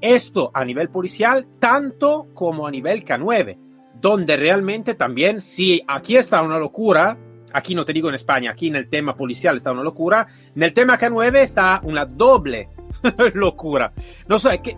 Esto 0.00 0.50
a 0.52 0.64
nivel 0.64 0.90
policial, 0.90 1.46
tanto 1.58 2.28
como 2.34 2.66
a 2.66 2.70
nivel 2.70 3.04
K9, 3.04 3.56
donde 4.00 4.36
realmente 4.36 4.94
también, 4.94 5.40
si 5.40 5.82
aquí 5.88 6.16
está 6.16 6.42
una 6.42 6.58
locura, 6.58 7.16
aquí 7.54 7.74
no 7.74 7.84
te 7.84 7.92
digo 7.92 8.08
en 8.08 8.16
España, 8.16 8.50
aquí 8.50 8.66
en 8.66 8.76
el 8.76 8.90
tema 8.90 9.16
policial 9.16 9.56
está 9.56 9.72
una 9.72 9.82
locura, 9.82 10.26
en 10.54 10.62
el 10.62 10.74
tema 10.74 10.98
K9 10.98 11.36
está 11.36 11.80
una 11.84 12.04
doble 12.04 12.68
locura. 13.34 13.92
No 14.28 14.38
sé, 14.38 14.60
¿qué, 14.60 14.76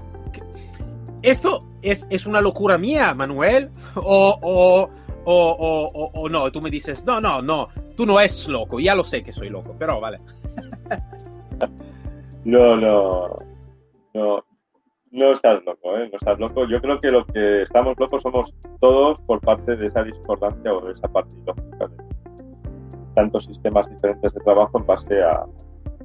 esto 1.23 1.59
es, 1.83 2.07
es, 2.09 2.27
una 2.27 2.41
locura 2.41 2.79
mía, 2.79 3.13
Manuel? 3.15 3.71
O, 3.97 4.89
o, 5.29 6.11
o, 6.15 6.29
no, 6.29 6.51
tú 6.51 6.61
me 6.61 6.71
dices, 6.71 7.05
no, 7.05 7.21
no, 7.21 7.43
no, 7.43 7.69
tú 7.97 8.07
no 8.07 8.21
es 8.21 8.49
loco, 8.49 8.79
ya 8.81 8.95
lo 8.95 9.05
sé 9.05 9.23
que 9.23 9.33
soy 9.33 9.49
loco, 9.49 9.75
pero 9.79 10.01
vale. 10.01 10.19
no, 12.45 12.77
no, 12.77 13.37
no, 14.15 14.45
no 15.11 15.33
estás 15.33 15.65
loco, 15.65 15.97
¿eh? 15.97 16.09
No 16.11 16.17
estás 16.17 16.39
loco. 16.39 16.67
Yo 16.67 16.81
creo 16.81 17.01
que 17.01 17.11
lo 17.11 17.27
que 17.27 17.63
estamos 17.63 17.95
locos 17.99 18.23
somos 18.23 18.55
todos 18.81 19.21
por 19.23 19.41
parte 19.41 19.77
de 19.77 19.87
esa 19.87 20.03
discordancia 20.05 20.73
o 20.73 20.81
de 20.81 20.93
esa 20.93 21.09
parte 21.09 21.37
lógica 21.45 21.89
de 21.89 21.97
tantos 23.15 23.47
sistemas 23.47 23.91
diferentes 23.91 24.35
de 24.35 24.41
trabajo 24.41 24.79
en 24.79 24.87
base 24.87 25.23
a, 25.23 25.45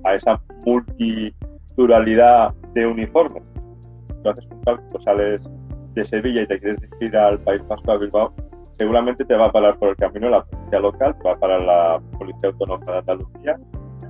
a 0.03 0.15
esa 0.15 0.41
multiculturalidad 0.65 2.53
de 2.73 2.87
uniformes 2.87 3.43
tú 4.21 4.29
haces 4.29 4.49
un 4.51 4.61
cálculo, 4.61 4.99
sales 4.99 5.51
de 5.93 6.05
Sevilla 6.05 6.41
y 6.41 6.47
te 6.47 6.59
quieres 6.59 6.79
dirigir 6.81 7.17
al 7.17 7.39
País 7.39 7.65
Vasco, 7.67 7.91
a 7.91 7.97
Bilbao, 7.97 8.33
seguramente 8.81 9.23
te 9.23 9.35
va 9.35 9.45
a 9.45 9.51
parar 9.51 9.77
por 9.77 9.89
el 9.89 9.95
camino 9.95 10.27
la 10.27 10.43
policía 10.43 10.79
local, 10.79 11.15
te 11.15 11.23
va 11.23 11.31
a 11.35 11.39
parar 11.39 11.61
la 11.61 12.01
Policía 12.17 12.49
Autónoma 12.49 12.91
de 12.91 12.97
Andalucía, 12.97 13.59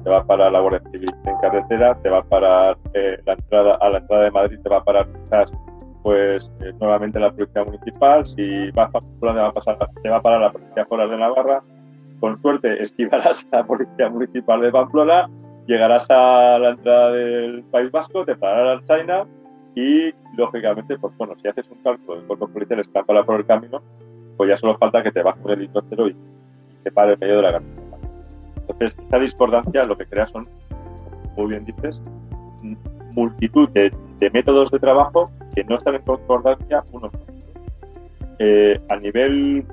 te 0.02 0.10
va 0.10 0.20
a 0.20 0.24
parar 0.24 0.50
la 0.50 0.62
Guardia 0.62 0.82
Civil 0.92 1.14
en 1.26 1.38
carretera, 1.42 1.94
te 2.02 2.10
va 2.10 2.20
a 2.20 2.24
parar 2.24 2.78
eh, 2.94 3.20
la 3.26 3.34
entrada, 3.34 3.76
a 3.82 3.90
la 3.90 3.98
entrada 3.98 4.24
de 4.24 4.32
Madrid, 4.32 4.60
te 4.64 4.70
va 4.70 4.78
a 4.78 4.84
parar 4.86 5.08
quizás 5.12 5.52
pues 6.04 6.50
eh, 6.62 6.72
nuevamente 6.80 7.20
la 7.20 7.34
Policía 7.34 7.66
Municipal, 7.66 8.26
si 8.26 8.72
vas 8.72 8.88
a 8.88 8.92
Pamplona 9.02 9.36
te 9.36 9.42
va 9.42 9.48
a, 9.50 9.52
pasar, 9.52 9.78
te 10.02 10.10
va 10.10 10.18
a 10.18 10.22
parar 10.22 10.40
la 10.40 10.52
Policía 10.54 10.86
Foral 10.86 11.10
de 11.10 11.18
Navarra, 11.18 11.62
con 12.22 12.34
suerte 12.38 12.82
esquivarás 12.82 13.46
a 13.52 13.58
la 13.58 13.66
Policía 13.66 14.10
Municipal 14.10 14.62
de 14.62 14.72
Pamplona, 14.72 15.30
llegarás 15.68 16.10
a 16.10 16.58
la 16.60 16.70
entrada 16.70 17.12
del 17.12 17.66
País 17.66 17.92
Vasco, 17.92 18.24
te 18.24 18.38
parará 18.38 18.72
el 18.72 18.84
China, 18.86 19.26
y 19.76 20.14
lógicamente, 20.36 20.98
pues 20.98 21.16
bueno, 21.18 21.36
si 21.36 21.48
haces 21.48 21.70
un 21.70 21.78
cálculo 21.84 22.22
de 22.22 22.28
cuerpos 22.28 22.50
policiales 22.52 22.88
que 22.88 23.04
para 23.04 23.24
por 23.24 23.40
el 23.40 23.46
camino, 23.46 23.82
pues 24.42 24.50
ya 24.50 24.58
solo 24.58 24.74
falta 24.74 25.04
que 25.04 25.12
te 25.12 25.22
bajes 25.22 25.44
del 25.44 25.60
helicóptero 25.60 26.08
y, 26.08 26.16
te 26.82 26.92
pare 26.92 27.14
en 27.14 27.20
medio 27.20 27.36
de 27.36 27.42
la 27.44 27.52
carretera. 27.52 27.98
Entonces, 28.56 28.98
esa 29.08 29.20
discordancia 29.20 29.84
lo 29.84 29.96
que 29.96 30.08
crea 30.08 30.26
son, 30.26 30.46
muy 31.38 31.46
bien 31.46 31.64
dices, 31.64 32.02
multitud 33.16 33.70
de, 33.70 33.94
métodos 34.34 34.72
de 34.72 34.80
trabajo 34.80 35.26
que 35.54 35.64
no 35.66 35.76
están 35.76 35.94
en 35.94 36.02
concordancia 36.02 36.84
unos 36.92 37.12
con 37.12 37.22
otros. 37.22 37.46
Eh, 38.40 38.82
a 38.90 38.96
nivel 38.96 39.64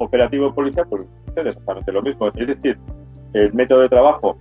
operativo 0.00 0.52
policial, 0.52 0.88
pues 0.90 1.06
sucede 1.24 1.50
exactamente 1.50 1.92
lo 1.92 2.02
mismo. 2.02 2.26
Es 2.26 2.48
decir, 2.48 2.76
el 3.32 3.54
método 3.54 3.82
de 3.82 3.88
trabajo 3.88 4.36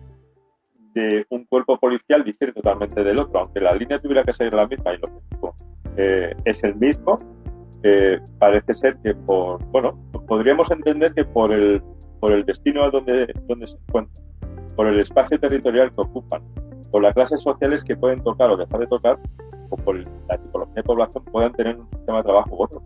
de 0.96 1.28
un 1.30 1.46
cuerpo 1.46 1.78
policial 1.78 2.24
difiere 2.24 2.54
totalmente 2.54 3.04
del 3.04 3.20
otro, 3.20 3.40
aunque 3.40 3.60
la 3.60 3.76
línea 3.76 4.00
tuviera 4.00 4.24
que 4.24 4.34
ser 4.34 4.52
la 4.52 4.66
misma 4.66 4.94
y 4.94 4.96
el 4.96 5.02
objetivo 5.04 5.56
eh, 5.96 6.36
es 6.44 6.64
el 6.64 6.74
mismo, 6.74 7.20
parece 8.40 8.76
ser 8.76 8.98
que 8.98 9.14
por, 9.14 9.64
bueno, 9.66 9.98
podríamos 10.28 10.72
entender 10.72 11.14
que 11.14 11.24
por 11.26 11.52
el, 11.52 11.82
por 12.20 12.32
el 12.32 12.46
destino 12.46 12.90
donde, 12.90 13.34
donde 13.48 13.68
se 13.68 13.78
encuentran, 13.78 14.26
por 14.76 14.88
el 14.88 15.00
espacio 15.00 15.40
territorial 15.40 15.94
que 15.94 16.02
ocupan, 16.02 16.42
por 16.92 17.04
las 17.04 17.14
clases 17.14 17.42
sociales 17.42 17.84
que 17.84 17.96
pueden 17.96 18.24
tocar 18.24 18.50
o 18.50 18.58
dejar 18.58 18.80
de 18.80 18.88
tocar, 18.88 19.20
o 19.70 19.78
por 19.78 19.98
la 19.98 20.38
tipología 20.38 20.76
de 20.76 20.84
población, 20.84 21.24
puedan 21.26 21.54
tener 21.54 21.78
un 21.78 21.90
sistema 21.90 22.20
de 22.20 22.24
trabajo 22.24 22.50
otro. 22.58 22.82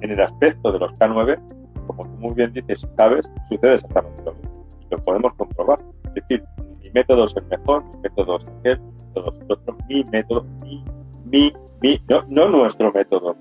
En 0.00 0.10
el 0.10 0.20
aspecto 0.20 0.72
de 0.72 0.78
los 0.78 0.92
K9, 0.94 1.38
como 1.86 2.04
tú 2.04 2.10
muy 2.18 2.34
bien 2.34 2.52
dices 2.52 2.84
y 2.84 2.96
sabes, 2.96 3.30
sucede 3.48 3.74
exactamente 3.74 4.22
lo 4.24 4.34
mismo. 4.34 4.66
Lo 4.90 4.98
podemos 4.98 5.34
comprobar. 5.34 5.78
Es 6.04 6.14
decir, 6.14 6.44
mi 6.82 6.90
método 6.90 7.24
es 7.24 7.36
el 7.36 7.46
mejor, 7.46 7.84
mi 7.84 8.00
método 8.00 8.36
es 8.36 8.50
mi 8.50 8.54
método 8.62 9.28
es 9.28 9.38
el 9.38 9.52
otro, 9.52 9.76
mi 9.88 10.04
método, 10.10 10.44
mi, 10.62 10.84
mi, 11.30 11.52
mi, 11.80 12.00
no, 12.08 12.20
no 12.28 12.48
nuestro 12.48 12.92
método, 12.92 13.36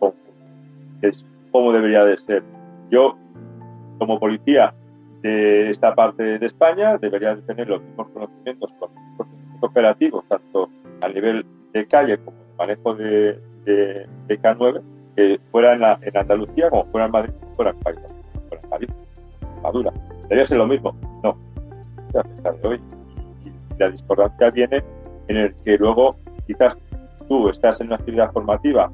es 1.02 1.26
como 1.52 1.72
debería 1.72 2.04
de 2.06 2.18
ser. 2.18 2.44
Yo, 2.90 3.18
como 3.98 4.20
policía 4.20 4.74
de 5.22 5.70
esta 5.70 5.94
parte 5.96 6.40
de 6.40 6.46
España, 6.46 6.98
debería 6.98 7.36
de 7.36 7.42
tener 7.42 7.68
los 7.68 7.82
mismos 7.82 8.10
conocimientos, 8.10 8.74
conocimientos 8.76 9.28
operativos, 9.62 10.24
tanto 10.28 10.70
a 11.02 11.10
nivel 11.10 11.46
de 11.74 11.88
calle 11.88 12.18
como 12.18 12.38
de 12.38 12.56
manejo 12.58 12.96
de, 12.96 13.40
de, 13.66 14.08
de 14.28 14.42
K9, 14.42 14.82
que 15.16 15.40
fuera 15.52 15.74
en, 15.74 15.82
la, 15.82 16.00
en, 16.02 16.18
Andalucía, 16.18 16.70
como 16.70 16.86
fuera 16.86 17.08
en 17.08 17.12
Madrid, 17.12 17.34
fuera 17.56 17.72
en 17.72 17.80
País, 17.80 18.00
fuera 18.48 18.64
en 18.64 18.70
Madrid, 18.70 18.90
Madura. 19.62 19.94
Debería 20.24 20.46
ser 20.46 20.58
lo 20.58 20.68
mismo. 20.68 20.96
No, 21.24 21.38
a 22.18 22.24
pesar 22.24 22.58
de 22.62 22.68
hoy. 22.68 22.82
Y 23.46 23.80
la 23.80 23.90
discordancia 23.90 24.50
viene 24.52 24.84
en 25.28 25.38
el 25.38 25.56
que 25.56 25.78
luego 25.78 26.12
quizás 26.48 26.78
tú 27.30 27.50
estás 27.50 27.80
en 27.80 27.88
una 27.88 27.96
actividad 27.96 28.32
formativa, 28.32 28.92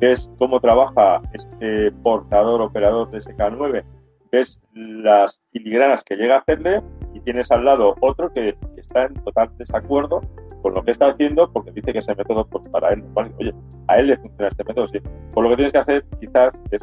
ves 0.00 0.30
cómo 0.38 0.60
trabaja 0.60 1.22
este 1.32 1.90
portador 2.02 2.60
operador 2.60 3.08
de 3.10 3.18
SK9, 3.18 3.84
ves 4.30 4.60
las 4.74 5.40
filigranas 5.52 6.04
que 6.04 6.16
llega 6.16 6.36
a 6.36 6.38
hacerle 6.40 6.82
y 7.14 7.20
tienes 7.20 7.50
al 7.50 7.64
lado 7.64 7.94
otro 8.00 8.30
que, 8.32 8.56
está 8.76 9.04
en 9.06 9.14
total 9.14 9.50
desacuerdo 9.56 10.20
con 10.62 10.74
lo 10.74 10.84
que 10.84 10.90
está 10.90 11.08
haciendo 11.08 11.50
porque 11.50 11.72
dice 11.72 11.92
que 11.92 12.00
ese 12.00 12.14
método 12.14 12.46
pues 12.46 12.68
para 12.68 12.90
él 12.90 13.02
oye 13.38 13.54
a 13.88 13.98
él 13.98 14.08
le 14.08 14.16
funciona 14.18 14.48
este 14.48 14.64
método 14.64 14.86
sí 14.86 15.00
por 15.32 15.44
lo 15.44 15.50
que 15.50 15.56
tienes 15.56 15.72
que 15.72 15.78
hacer 15.78 16.04
quizás 16.20 16.50
es 16.70 16.80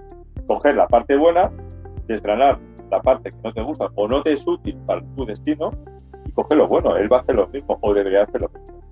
coger 0.48 0.75
la 0.75 0.88
parte 0.88 1.15
buena 1.15 1.51
desgranar 2.07 2.60
la 2.93 3.01
parte 3.01 3.29
que 3.29 3.38
no 3.43 3.53
te 3.53 3.62
gusta 3.62 3.88
o 3.95 4.07
no 4.07 4.22
te 4.22 4.33
es 4.33 4.45
útil 4.48 4.77
para 4.86 5.01
tu 5.15 5.25
destino 5.25 5.72
y 6.25 6.31
coge 6.31 6.55
lo 6.55 6.67
bueno. 6.67 6.95
Él 6.95 7.12
va 7.12 7.17
a 7.17 7.22
hacer 7.22 7.36
lo 7.36 7.48
mismo 7.48 7.77
o 7.81 7.93
debería 7.93 8.24
hacer 8.24 8.41
lo 8.41 8.50
mismo. 8.50 8.83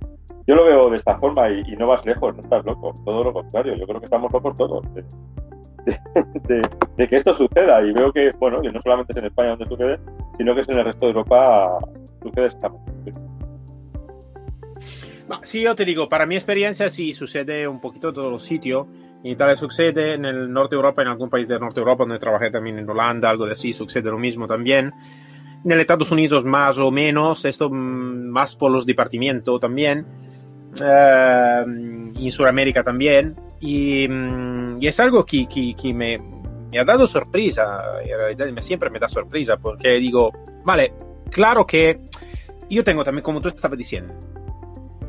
Yo 0.52 0.58
lo 0.58 0.66
veo 0.66 0.90
de 0.90 0.98
esta 0.98 1.18
forma 1.18 1.50
y, 1.50 1.64
no 1.78 1.88
vas 1.88 2.06
lejos, 2.06 2.36
no 2.36 2.42
estás 2.42 2.66
loco. 2.66 2.94
Todo 3.06 3.24
lo 3.24 3.32
contrario, 3.32 3.74
yo 3.74 3.88
creo 3.88 4.02
que 4.02 4.06
estamos 4.08 4.30
locos 4.34 4.54
todos 4.54 4.84
de, 6.44 6.62
que 7.08 7.16
esto 7.16 7.34
suceda. 7.34 7.82
Y 7.82 7.94
veo 7.94 8.12
que, 8.12 8.32
bueno, 8.38 8.60
y 8.62 8.70
no 8.70 8.78
solamente 8.82 9.14
es 9.14 9.18
en 9.20 9.26
España 9.28 9.52
donde 9.52 9.66
sucede, 9.68 9.98
sino 10.38 10.54
que 10.54 10.60
es 10.60 10.68
en 10.68 10.80
el 10.80 10.84
resto 10.84 11.06
de 11.06 11.12
Europa 11.14 11.80
sucede 12.22 12.46
exactamente. 12.48 13.14
Sí, 15.44 15.62
yo 15.62 15.74
te 15.74 15.86
digo, 15.86 16.10
para 16.10 16.26
mi 16.26 16.36
experiencia 16.36 16.90
sí 16.90 17.14
sucede 17.14 17.66
un 17.66 17.80
poquito 17.80 18.10
en 18.10 18.16
todos 18.16 18.30
los 18.34 18.44
sitios. 18.44 18.88
En 19.24 19.32
Italia 19.32 19.56
sucede, 19.56 20.16
en 20.16 20.26
el 20.26 20.52
norte 20.52 20.76
de 20.76 20.82
Europa, 20.82 21.02
en 21.02 21.08
algún 21.08 21.30
país 21.30 21.48
del 21.48 21.62
norte 21.62 21.76
de 21.76 21.84
Europa, 21.84 22.04
donde 22.04 22.20
trabajé 22.20 22.52
también 22.52 22.78
en 22.78 22.90
Holanda, 22.90 23.30
algo 23.30 23.46
de 23.46 23.54
así, 23.54 23.72
sucede 23.72 24.12
lo 24.12 24.18
mismo 24.18 24.48
también. 24.48 24.92
En 25.64 25.70
los 25.70 25.80
Estados 25.80 26.12
Unidos 26.12 26.44
más 26.44 26.78
o 26.78 26.92
menos, 26.92 27.46
esto 27.46 27.70
mm, 27.70 28.28
más 28.28 28.58
por 28.58 28.70
los 28.70 28.86
departamentos 28.86 29.58
también. 29.62 30.30
Eh, 30.80 31.64
en 31.66 32.32
Sudamérica 32.32 32.84
también. 32.84 33.36
Y, 33.60 34.08
mm, 34.08 34.82
y, 34.82 34.88
es 34.88 35.00
algo 35.00 35.26
que, 35.26 35.48
que, 35.48 35.74
que 35.76 35.94
me, 35.94 36.18
me, 36.72 36.80
ha 36.80 36.86
dado 36.86 37.06
sorpresa, 37.06 37.78
en 38.04 38.38
realidad 38.38 38.62
siempre 38.62 38.90
me 38.90 39.00
da 39.00 39.08
sorpresa, 39.08 39.58
porque 39.58 39.90
digo, 39.98 40.32
vale, 40.64 40.94
claro 41.30 41.66
que 41.66 42.00
yo 42.70 42.84
tengo 42.84 43.04
también, 43.04 43.24
como 43.24 43.42
tú 43.42 43.50
estabas 43.50 43.78
diciendo, 43.78 44.14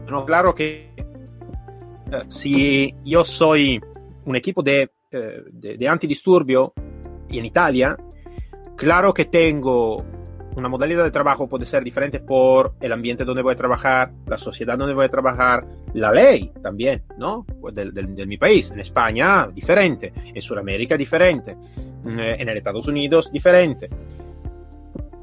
¿no? 0.09 0.25
claro 0.27 0.55
que 0.55 0.93
eh, 0.97 2.23
si 2.29 2.95
yo 3.05 3.25
soy 3.25 3.81
un 4.25 4.37
equipo 4.37 4.63
de, 4.63 4.91
eh, 5.11 5.43
de, 5.51 5.77
de, 5.77 5.89
antidisturbio 5.89 6.75
en 7.31 7.45
Italia, 7.47 7.97
claro 8.77 9.15
que 9.15 9.27
tengo 9.27 10.05
una 10.57 10.69
modalidad 10.69 11.05
de 11.05 11.11
trabajo 11.11 11.49
puede 11.49 11.67
ser 11.67 11.83
diferente 11.83 12.21
por 12.21 12.75
el 12.81 12.93
ambiente 12.93 13.25
donde 13.25 13.43
voy 13.43 13.55
a 13.55 13.57
trabajar, 13.57 14.13
la 14.27 14.37
sociedad 14.37 14.77
donde 14.77 14.95
voy 14.95 15.07
a 15.07 15.09
trabajar, 15.09 15.65
la 15.95 16.13
ley 16.13 16.53
también, 16.63 17.03
¿no? 17.19 17.45
Pues 17.61 17.75
del, 17.75 17.93
del, 17.93 18.27
mi 18.27 18.37
país. 18.37 18.71
En 18.71 18.81
España, 18.81 19.49
diferente. 19.53 20.13
En 20.35 20.43
Sudamérica, 20.43 20.97
diferente. 20.97 21.57
Mm, 22.05 22.19
eh, 22.19 22.37
en 22.43 22.49
Estados 22.51 22.87
Unidos, 22.89 23.31
diferente. 23.33 23.89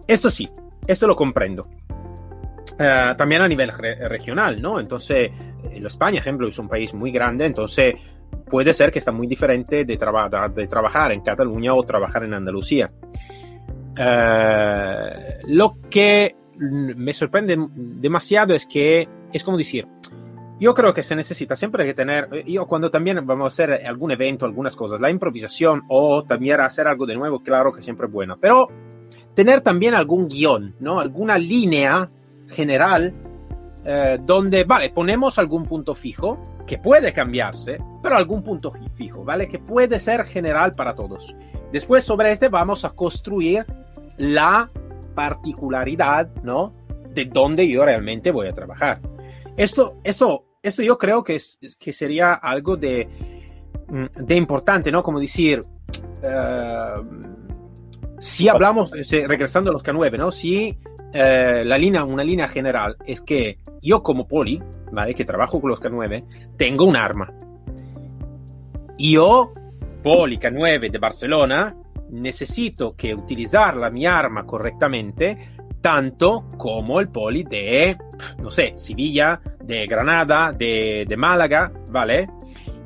Esto 0.08 0.30
sí, 0.30 0.50
esto 0.88 1.06
lo 1.06 1.16
comprendo. 1.16 1.64
Uh, 2.80 3.16
también 3.18 3.42
a 3.42 3.48
nivel 3.48 3.70
re 3.78 4.08
regional, 4.08 4.62
¿no? 4.62 4.80
Entonces, 4.80 5.32
en 5.70 5.86
España, 5.86 6.20
ejemplo, 6.20 6.48
es 6.48 6.58
un 6.58 6.70
país 6.70 6.94
muy 6.94 7.12
grande, 7.12 7.46
entonces 7.46 7.96
puede 8.46 8.74
ser 8.74 8.90
que 8.90 9.00
está 9.00 9.12
muy 9.12 9.28
diferente 9.28 9.84
de, 9.84 9.98
de 10.56 10.68
trabajar 10.68 11.12
en 11.12 11.22
Cataluña 11.22 11.74
o 11.74 11.84
trabajar 11.84 12.24
en 12.24 12.34
Andalucía. 12.34 12.88
Uh, 14.00 15.46
lo 15.48 15.76
que 15.90 16.34
me 16.56 17.12
sorprende 17.12 17.58
demasiado 17.76 18.54
es 18.54 18.66
que 18.66 19.10
es 19.34 19.44
como 19.44 19.58
decir, 19.58 19.88
yo 20.60 20.74
creo 20.74 20.94
que 20.94 21.04
se 21.04 21.16
necesita 21.16 21.56
siempre 21.56 21.86
que 21.86 21.94
tener, 21.94 22.46
yo 22.46 22.66
cuando 22.66 22.90
también 22.92 23.26
vamos 23.26 23.46
a 23.46 23.48
hacer 23.48 23.86
algún 23.86 24.12
evento, 24.12 24.46
algunas 24.46 24.76
cosas, 24.76 25.00
la 25.00 25.10
improvisación 25.10 25.84
o 25.88 26.24
también 26.24 26.60
hacer 26.60 26.88
algo 26.88 27.06
de 27.06 27.16
nuevo, 27.16 27.42
claro 27.42 27.72
que 27.72 27.82
siempre 27.82 28.08
es 28.08 28.12
bueno, 28.12 28.38
pero 28.40 28.68
tener 29.34 29.62
también 29.62 29.94
algún 29.94 30.28
guion, 30.28 30.76
¿no? 30.80 31.00
Alguna 31.00 31.38
línea 31.38 32.10
general 32.48 33.14
eh, 33.86 34.20
donde, 34.22 34.66
vale, 34.66 34.90
ponemos 34.90 35.40
algún 35.40 35.66
punto 35.66 35.94
fijo 35.94 36.42
que 36.68 36.78
puede 36.78 37.14
cambiarse, 37.14 37.80
pero 38.04 38.18
algún 38.18 38.44
punto 38.44 38.74
fijo, 38.96 39.24
¿vale? 39.24 39.48
Que 39.48 39.60
puede 39.60 40.00
ser 40.00 40.26
general 40.26 40.74
para 40.74 40.94
todos. 40.94 41.34
Después 41.72 42.04
sobre 42.04 42.32
este 42.32 42.50
vamos 42.50 42.84
a 42.84 42.90
construir 42.90 43.66
la 44.20 44.70
particularidad, 45.16 46.30
¿no? 46.44 46.76
De 47.10 47.26
dónde 47.26 47.68
yo 47.68 47.84
realmente 47.84 48.32
voy 48.32 48.48
a 48.48 48.54
trabajar. 48.54 49.02
Esto, 49.58 49.96
esto, 50.04 50.46
esto 50.62 50.84
yo 50.84 50.98
creo 50.98 51.24
que, 51.24 51.36
es, 51.36 51.58
que 51.80 51.92
sería 51.92 52.34
algo 52.34 52.78
de, 52.78 53.08
mm, 53.88 54.26
de 54.26 54.36
importante, 54.36 54.92
¿no? 54.92 55.02
Como 55.02 55.20
decir, 55.20 55.62
uh, 55.62 57.04
si 58.20 58.48
hablamos, 58.48 58.92
regresando 58.92 59.72
a 59.72 59.74
los 59.74 59.84
K9, 59.84 60.18
¿no? 60.18 60.32
Si 60.32 60.78
eh, 61.12 61.64
la 61.66 61.78
línea, 61.78 62.04
una 62.04 62.24
línea 62.24 62.48
general 62.48 62.98
es 63.06 63.22
que 63.22 63.58
yo 63.82 64.04
como 64.04 64.28
poli, 64.28 64.62
¿vale? 64.92 65.16
Que 65.16 65.24
trabajo 65.24 65.60
con 65.60 65.72
los 65.72 65.82
K9, 65.82 66.56
tengo 66.58 66.86
un 66.86 66.98
arma. 66.98 67.34
Yo, 68.98 69.52
poli 70.04 70.38
K9 70.38 70.92
de 70.92 70.98
Barcelona, 71.00 71.76
necesito 72.12 72.96
que 72.96 73.14
utilizar 73.14 73.76
la 73.78 73.90
mi 73.90 74.06
arma 74.06 74.46
correctamente, 74.46 75.38
tanto 75.82 76.46
como 76.58 77.00
el 77.00 77.10
poli 77.10 77.44
de, 77.44 77.98
no 78.40 78.50
sé, 78.50 78.74
Sevilla, 78.76 79.40
de 79.64 79.88
Granada, 79.88 80.52
de, 80.52 81.06
de 81.08 81.18
Málaga, 81.18 81.72
¿vale? 81.92 82.30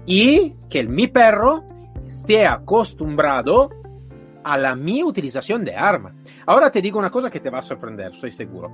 Y 0.05 0.53
que 0.69 0.79
el, 0.79 0.89
mi 0.89 1.07
perro 1.07 1.63
esté 2.05 2.45
acostumbrado 2.45 3.69
a 4.43 4.57
la 4.57 4.75
mi 4.75 5.01
utilización 5.03 5.63
de 5.63 5.75
arma. 5.75 6.13
Ahora 6.45 6.69
te 6.69 6.81
digo 6.81 6.99
una 6.99 7.09
cosa 7.09 7.29
que 7.29 7.39
te 7.39 7.49
va 7.49 7.59
a 7.59 7.63
sorprender, 7.63 8.11
estoy 8.11 8.31
seguro. 8.31 8.71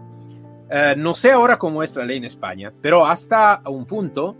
Eh, 0.69 0.95
no 0.97 1.13
sé 1.13 1.31
ahora 1.31 1.57
cómo 1.57 1.81
es 1.81 1.95
la 1.95 2.05
ley 2.05 2.17
en 2.17 2.25
España, 2.25 2.71
pero 2.81 3.05
hasta 3.05 3.61
un 3.65 3.85
punto 3.85 4.35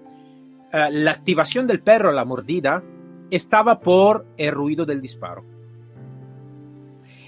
eh, 0.71 0.87
la 0.91 1.11
activación 1.11 1.65
del 1.65 1.81
perro 1.81 2.09
a 2.09 2.13
la 2.13 2.25
mordida 2.25 2.83
estaba 3.31 3.79
por 3.79 4.25
el 4.37 4.51
ruido 4.51 4.85
del 4.85 5.01
disparo. 5.01 5.43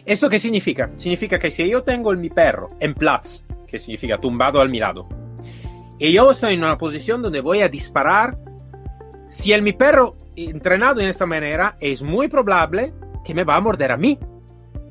¿Esto 0.06 0.30
qué 0.30 0.40
significa? 0.40 0.92
Significa 0.96 1.38
que 1.38 1.52
si 1.52 1.70
yo 1.70 1.84
tengo 1.84 2.12
mi 2.14 2.30
perro 2.30 2.68
en 2.80 2.94
platz, 2.94 3.44
que 3.68 3.78
significa 3.78 4.18
tumbado 4.20 4.60
al 4.60 4.70
mi 4.70 4.80
lado, 4.80 5.08
y 6.00 6.12
yo 6.14 6.32
estoy 6.32 6.56
en 6.56 6.64
una 6.64 6.78
posición 6.78 7.22
donde 7.22 7.42
voy 7.42 7.62
a 7.62 7.70
disparar, 7.70 8.38
si 9.30 9.54
el 9.54 9.62
mi 9.62 9.74
perro 9.74 10.16
entrenado 10.36 11.00
en 11.00 11.10
esta 11.10 11.26
manera, 11.26 11.78
es 11.80 12.02
muy 12.02 12.28
probable 12.28 12.92
que 13.24 13.36
me 13.36 13.44
va 13.44 13.56
a 13.56 13.62
morder 13.62 13.92
a 13.92 13.98
mí. 13.98 14.18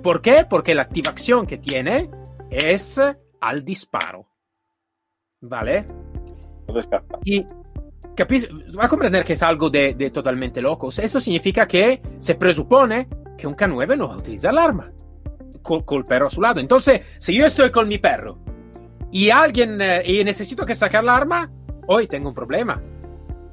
¿Por 0.03 0.23
qué? 0.23 0.47
Porque 0.49 0.75
la 0.75 0.83
activación 0.83 1.47
que 1.47 1.59
tiene 1.59 2.09
es 2.49 3.01
al 3.41 3.65
disparo. 3.65 4.27
¿Vale? 5.41 5.85
Y 7.25 7.43
va 7.43 8.85
a 8.85 8.89
comprender 8.89 9.25
que 9.25 9.33
es 9.33 9.43
algo 9.43 9.69
de, 9.69 9.95
de 9.95 10.11
totalmente 10.11 10.63
loco. 10.63 10.89
Eso 10.89 11.19
significa 11.19 11.67
que 11.67 12.01
se 12.19 12.35
presupone 12.37 13.09
que 13.41 13.47
un 13.47 13.57
K9 13.57 13.97
no 13.97 14.09
va 14.09 14.15
a 14.15 14.19
utilizar 14.19 14.53
el 14.53 14.59
arma 14.59 14.93
el 15.91 16.05
perro 16.05 16.27
a 16.27 16.31
su 16.31 16.41
lado. 16.41 16.61
Entonces, 16.61 17.03
si 17.19 17.35
yo 17.35 17.47
estoy 17.47 17.71
con 17.71 17.89
mi 17.89 17.99
perro 17.99 18.39
y 19.11 19.31
alguien 19.31 19.81
eh, 19.81 20.03
y 20.05 20.25
necesito 20.25 20.65
que 20.67 20.75
saque 20.75 20.97
el 20.97 21.09
arma, 21.09 21.51
hoy 21.87 22.07
tengo 22.07 22.29
un 22.29 22.35
problema. 22.35 22.81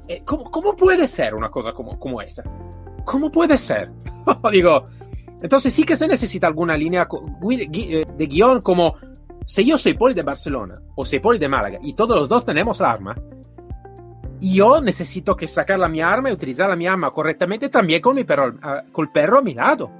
Eh, 0.06 0.22
¿cómo, 0.24 0.50
¿cómo, 0.50 0.74
puede 0.74 1.06
ser 1.06 1.34
una 1.34 1.50
cosa 1.50 1.72
como, 1.72 1.98
como 1.98 2.20
esa? 2.20 2.42
¿Cómo 3.04 3.30
puede 3.30 3.58
ser? 3.58 3.90
Digo, 4.52 4.84
entonces 5.42 5.72
sí 5.72 5.84
que 5.84 5.96
se 5.96 6.08
necesita 6.08 6.46
alguna 6.46 6.76
línea 6.76 7.06
eh, 7.50 8.04
de 8.16 8.26
guion 8.26 8.62
como 8.62 8.96
si 9.44 9.64
yo 9.64 9.78
soy 9.78 9.94
poli 9.94 10.14
de 10.14 10.22
Barcelona 10.22 10.74
o 10.94 11.04
soy 11.04 11.20
poli 11.20 11.38
de 11.38 11.48
Málaga 11.48 11.78
y 11.82 11.94
todos 11.94 12.16
los 12.16 12.28
dos 12.28 12.44
tenemos 12.44 12.80
arma, 12.80 13.16
yo 14.40 14.80
necesito 14.80 15.36
que 15.36 15.48
sacar 15.48 15.78
la 15.78 15.88
mi 15.88 16.00
arma 16.00 16.30
y 16.30 16.32
utilizar 16.32 16.68
la 16.68 16.76
mi 16.76 16.86
arma 16.86 17.10
correctamente 17.10 17.68
también 17.68 18.00
con 18.00 18.14
mi 18.14 18.24
perro, 18.24 18.54
con 18.92 19.12
perro 19.12 19.38
a 19.38 19.42
mi 19.42 19.54
lado. 19.54 19.90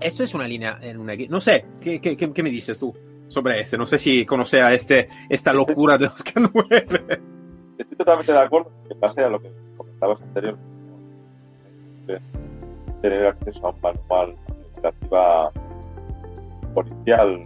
Eso 0.00 0.24
es 0.24 0.34
una 0.34 0.48
línea 0.48 0.80
una 0.98 1.14
No 1.28 1.40
sé, 1.40 1.66
¿qué, 1.80 2.00
qué, 2.00 2.16
qué, 2.16 2.42
me 2.42 2.50
dices 2.50 2.78
tú 2.78 2.94
sobre 3.28 3.60
ese? 3.60 3.76
No 3.76 3.84
sé 3.84 3.98
si 3.98 4.24
conoces 4.24 4.62
a 4.62 4.72
este, 4.72 5.08
esta 5.28 5.52
locura 5.52 5.98
de 5.98 6.06
los 6.06 6.24
K9. 6.24 7.20
Estoy 7.78 7.96
totalmente 7.96 8.32
de 8.32 8.38
acuerdo, 8.38 8.70
que 8.88 8.94
pase 8.94 9.22
a 9.22 9.28
lo 9.28 9.40
que 9.40 9.52
comentabas 9.76 10.22
anteriormente 10.22 10.70
tener 13.00 13.26
acceso 13.26 13.66
a 13.66 13.70
un 13.70 13.80
manual 13.80 14.36
operativa 14.72 15.50
policial, 16.74 17.42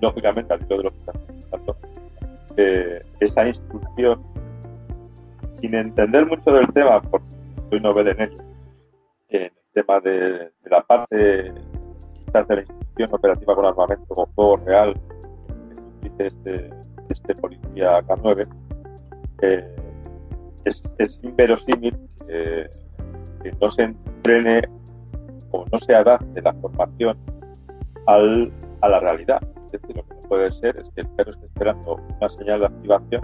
lógicamente 0.00 0.54
al 0.54 0.62
hilo 0.62 0.76
de 0.78 0.82
lo 0.84 0.90
que 0.90 0.98
estás 0.98 1.16
comentando, 1.26 1.76
esa 3.20 3.46
instrucción, 3.46 4.22
sin 5.60 5.74
entender 5.74 6.26
mucho 6.26 6.50
del 6.50 6.66
tema, 6.72 7.00
porque 7.02 7.28
soy 7.70 7.80
novel 7.80 8.08
en 8.08 8.20
el 8.20 9.52
tema 9.72 10.00
de, 10.00 10.50
la 10.64 10.82
parte 10.82 11.44
quizás 12.24 12.48
de 12.48 12.54
la 12.54 12.60
instrucción 12.62 13.08
operativa 13.12 13.54
con 13.54 13.66
armamento 13.66 14.14
con 14.34 14.66
real, 14.66 14.94
que 16.00 16.08
dice 16.08 16.26
este, 16.26 16.70
este 17.10 17.34
policía 17.34 18.00
K9, 18.06 18.48
eh, 19.42 19.76
es, 20.64 20.82
es 20.98 21.22
inverosímil 21.22 21.96
que, 22.26 22.68
no 23.60 23.68
se 23.68 23.82
entrene 23.82 24.62
o 25.52 25.64
no 25.70 25.78
se 25.78 25.94
adapte 25.94 26.42
la 26.42 26.52
formación 26.54 27.16
a 28.08 28.88
la 28.88 29.00
realidad. 29.00 29.40
Es 29.66 29.80
decir, 29.80 30.02
puede 30.28 30.52
ser 30.52 30.78
es 30.78 30.88
que 30.90 31.02
el 31.02 31.08
perro 31.08 31.30
esté 31.30 31.46
esperando 31.46 31.94
una 31.94 32.28
señal 32.28 32.60
de 32.60 32.66
activación, 32.66 33.20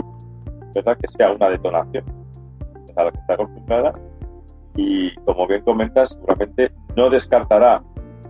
¿verdad? 0.75 0.97
que 0.99 1.09
sea 1.09 1.33
una 1.33 1.49
detonación 1.49 2.05
a 2.97 3.05
la 3.05 3.11
que 3.11 3.19
está 3.19 3.35
acostumbrada 3.35 3.93
y, 4.75 5.15
como 5.17 5.47
bien 5.47 5.63
comentas, 5.63 6.11
seguramente 6.11 6.73
no 6.97 7.11
descartará 7.11 7.83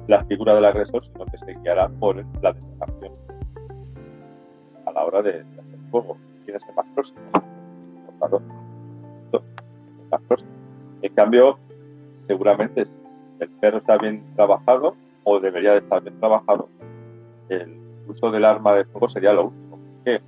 la 0.08 0.24
figura 0.24 0.54
del 0.54 0.64
agresor, 0.64 1.02
sino 1.02 1.24
que 1.26 1.36
se 1.36 1.52
guiará 1.62 1.88
por 1.88 2.16
la 2.42 2.52
detonación 2.52 3.12
a 4.86 4.92
la 4.92 5.04
hora 5.04 5.22
de, 5.22 5.40
hacer 5.40 5.78
fuego. 5.90 6.16
Que 6.44 6.58
ser 6.58 6.74
más 6.74 6.86
próximo. 6.94 7.20
En 11.02 11.14
cambio, 11.14 11.58
seguramente 12.26 12.82
el 13.40 13.48
perro 13.60 13.78
está 13.78 13.96
bien 13.96 14.24
trabajado 14.34 14.94
o 15.24 15.40
debería 15.40 15.72
de 15.72 15.78
estar 15.78 16.02
bien 16.02 16.18
trabajado, 16.18 16.68
el 17.48 17.81
uso 18.06 18.30
del 18.30 18.44
arma 18.44 18.74
de 18.74 18.84
fuego 18.84 19.08
sería 19.08 19.32
lo 19.32 19.46
último. 19.46 19.78
¿Por 19.78 20.04
qué? 20.04 20.20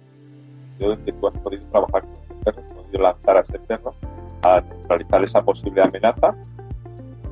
Yo 0.78 1.04
que 1.04 1.12
tú 1.12 1.26
has 1.28 1.36
podido 1.38 1.68
trabajar 1.68 2.02
con 2.02 2.12
ese 2.12 2.34
perro, 2.44 2.62
has 2.62 2.72
podido 2.72 3.02
lanzar 3.02 3.36
a 3.36 3.40
ese 3.40 3.58
perro 3.60 3.94
a 4.42 4.60
neutralizar 4.60 5.24
esa 5.24 5.42
posible 5.42 5.82
amenaza 5.82 6.34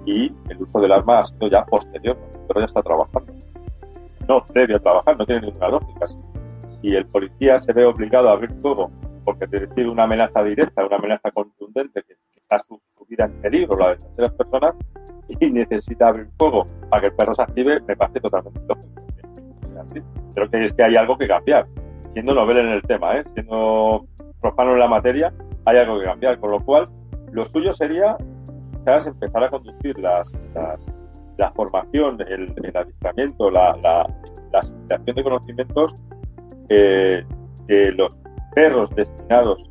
y 0.06 0.32
el 0.48 0.62
uso 0.62 0.80
del 0.80 0.92
arma 0.92 1.20
ha 1.20 1.24
sido 1.24 1.48
ya 1.48 1.64
posterior, 1.64 2.16
el 2.34 2.40
perro 2.40 2.60
ya 2.60 2.66
está 2.66 2.82
trabajando. 2.82 3.32
No 4.28 4.44
previo 4.46 4.76
a 4.76 4.80
trabajar, 4.80 5.18
no 5.18 5.26
tiene 5.26 5.42
ninguna 5.42 5.68
lógica. 5.68 6.06
Si 6.80 6.94
el 6.94 7.06
policía 7.06 7.58
se 7.58 7.72
ve 7.72 7.84
obligado 7.84 8.28
a 8.28 8.32
abrir 8.32 8.52
fuego 8.60 8.90
porque 9.24 9.46
recibe 9.46 9.88
una 9.88 10.04
amenaza 10.04 10.42
directa, 10.42 10.84
una 10.84 10.96
amenaza 10.96 11.30
contundente 11.30 12.02
que 12.02 12.14
está 12.36 12.58
su, 12.58 12.80
vida 13.08 13.24
en 13.26 13.32
peligro, 13.40 13.76
la 13.76 13.90
de 13.90 13.96
terceras 13.96 14.32
personas, 14.32 14.74
y 15.40 15.50
necesita 15.50 16.08
abrir 16.08 16.28
fuego 16.38 16.64
para 16.88 17.02
que 17.02 17.06
el 17.08 17.14
perro 17.14 17.34
se 17.34 17.42
active, 17.42 17.80
me 17.86 17.96
parece 17.96 18.20
totalmente 18.20 18.60
lógico. 18.66 18.91
Creo 20.34 20.50
que 20.50 20.64
es 20.64 20.72
que 20.72 20.84
hay 20.84 20.96
algo 20.96 21.16
que 21.16 21.28
cambiar. 21.28 21.66
Siendo 22.12 22.34
novel 22.34 22.58
en 22.58 22.68
el 22.68 22.82
tema, 22.82 23.10
¿eh? 23.12 23.24
siendo 23.34 24.06
profano 24.40 24.72
en 24.72 24.78
la 24.78 24.88
materia, 24.88 25.32
hay 25.64 25.78
algo 25.78 25.98
que 25.98 26.04
cambiar. 26.04 26.38
Con 26.38 26.50
lo 26.50 26.60
cual, 26.60 26.84
lo 27.32 27.44
suyo 27.44 27.72
sería 27.72 28.16
quizás 28.72 29.06
empezar 29.06 29.44
a 29.44 29.48
conducir 29.50 29.98
las, 29.98 30.30
las, 30.54 30.86
la 31.38 31.50
formación, 31.52 32.18
el, 32.28 32.54
el 32.62 32.76
adiestramiento, 32.76 33.50
la, 33.50 33.76
la, 33.82 34.06
la, 34.52 34.58
asimilación 34.58 35.16
de 35.16 35.24
conocimientos 35.24 35.94
eh, 36.68 37.24
de 37.66 37.92
los 37.92 38.20
perros 38.54 38.90
destinados 38.94 39.70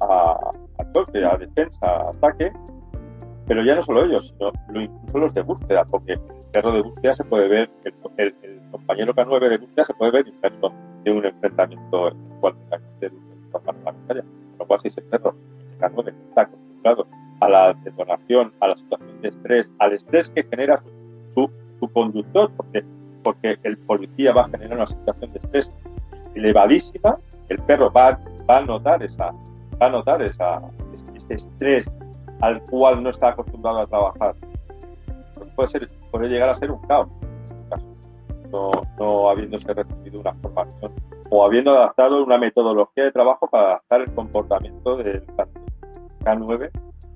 a, 0.00 0.32
a 0.78 0.92
choque, 0.92 1.24
a 1.24 1.36
defensa, 1.36 1.86
a 1.86 2.10
ataque, 2.10 2.52
pero 3.46 3.64
ya 3.64 3.76
no 3.76 3.82
solo 3.82 4.04
ellos, 4.04 4.34
sino 4.36 4.80
incluso 4.80 5.18
los 5.18 5.34
de 5.34 5.42
búsqueda, 5.42 5.84
porque 5.84 6.14
el 6.14 6.20
perro 6.52 6.72
de 6.72 6.82
búsqueda 6.82 7.14
se 7.14 7.24
puede 7.24 7.48
ver, 7.48 7.70
el, 7.84 8.34
el 8.42 8.55
compañero 8.70 9.14
K9 9.14 9.48
de 9.48 9.58
búsqueda 9.58 9.84
se 9.84 9.94
puede 9.94 10.12
ver 10.12 10.28
inmerso 10.28 10.72
en 11.04 11.16
un 11.16 11.26
enfrentamiento 11.26 12.08
en 12.08 12.16
el 12.16 12.40
cual 12.40 12.54
tenga 13.00 13.58
parlamentaria. 13.64 14.22
Con 14.22 14.58
lo 14.58 14.66
cual, 14.66 14.80
si 14.80 14.88
ese 14.88 15.02
perro, 15.02 15.34
ese 15.66 15.78
K9, 15.78 16.14
está 16.28 16.42
acostumbrado 16.42 17.06
a 17.40 17.48
la 17.48 17.74
detonación, 17.84 18.52
a 18.60 18.68
la 18.68 18.76
situación 18.76 19.20
de 19.20 19.28
estrés, 19.28 19.72
al 19.78 19.92
estrés 19.92 20.30
que 20.30 20.44
genera 20.44 20.76
su, 20.78 21.50
conductor, 21.92 22.50
porque, 22.56 22.84
porque 23.22 23.58
el 23.62 23.76
policía 23.78 24.32
va 24.32 24.42
a 24.42 24.48
generar 24.48 24.78
una 24.78 24.86
situación 24.86 25.32
de 25.32 25.38
estrés 25.38 25.76
elevadísima, 26.34 27.18
el 27.48 27.58
perro 27.60 27.92
va, 27.92 28.18
va 28.48 28.58
a 28.58 28.60
notar 28.62 29.02
esa, 29.02 29.32
va 29.80 29.86
a 29.86 29.90
notar 29.90 30.22
esa, 30.22 30.62
ese 31.14 31.34
estrés 31.34 31.86
al 32.40 32.62
cual 32.62 33.02
no 33.02 33.10
está 33.10 33.28
acostumbrado 33.28 33.80
a 33.80 33.86
trabajar. 33.86 34.34
Puede, 35.54 35.68
ser, 35.68 35.86
puede 36.10 36.28
llegar 36.28 36.48
a 36.48 36.54
ser 36.54 36.70
un 36.70 36.80
caos 36.82 37.08
no, 38.52 38.70
no 38.98 39.28
habiéndose 39.28 39.72
recibido 39.72 40.20
una 40.20 40.34
formación 40.34 40.92
o 41.30 41.44
habiendo 41.44 41.72
adaptado 41.72 42.22
una 42.24 42.38
metodología 42.38 43.04
de 43.04 43.12
trabajo 43.12 43.48
para 43.48 43.66
adaptar 43.66 44.02
el 44.02 44.14
comportamiento 44.14 44.96
del 44.96 45.24
K9 46.24 46.70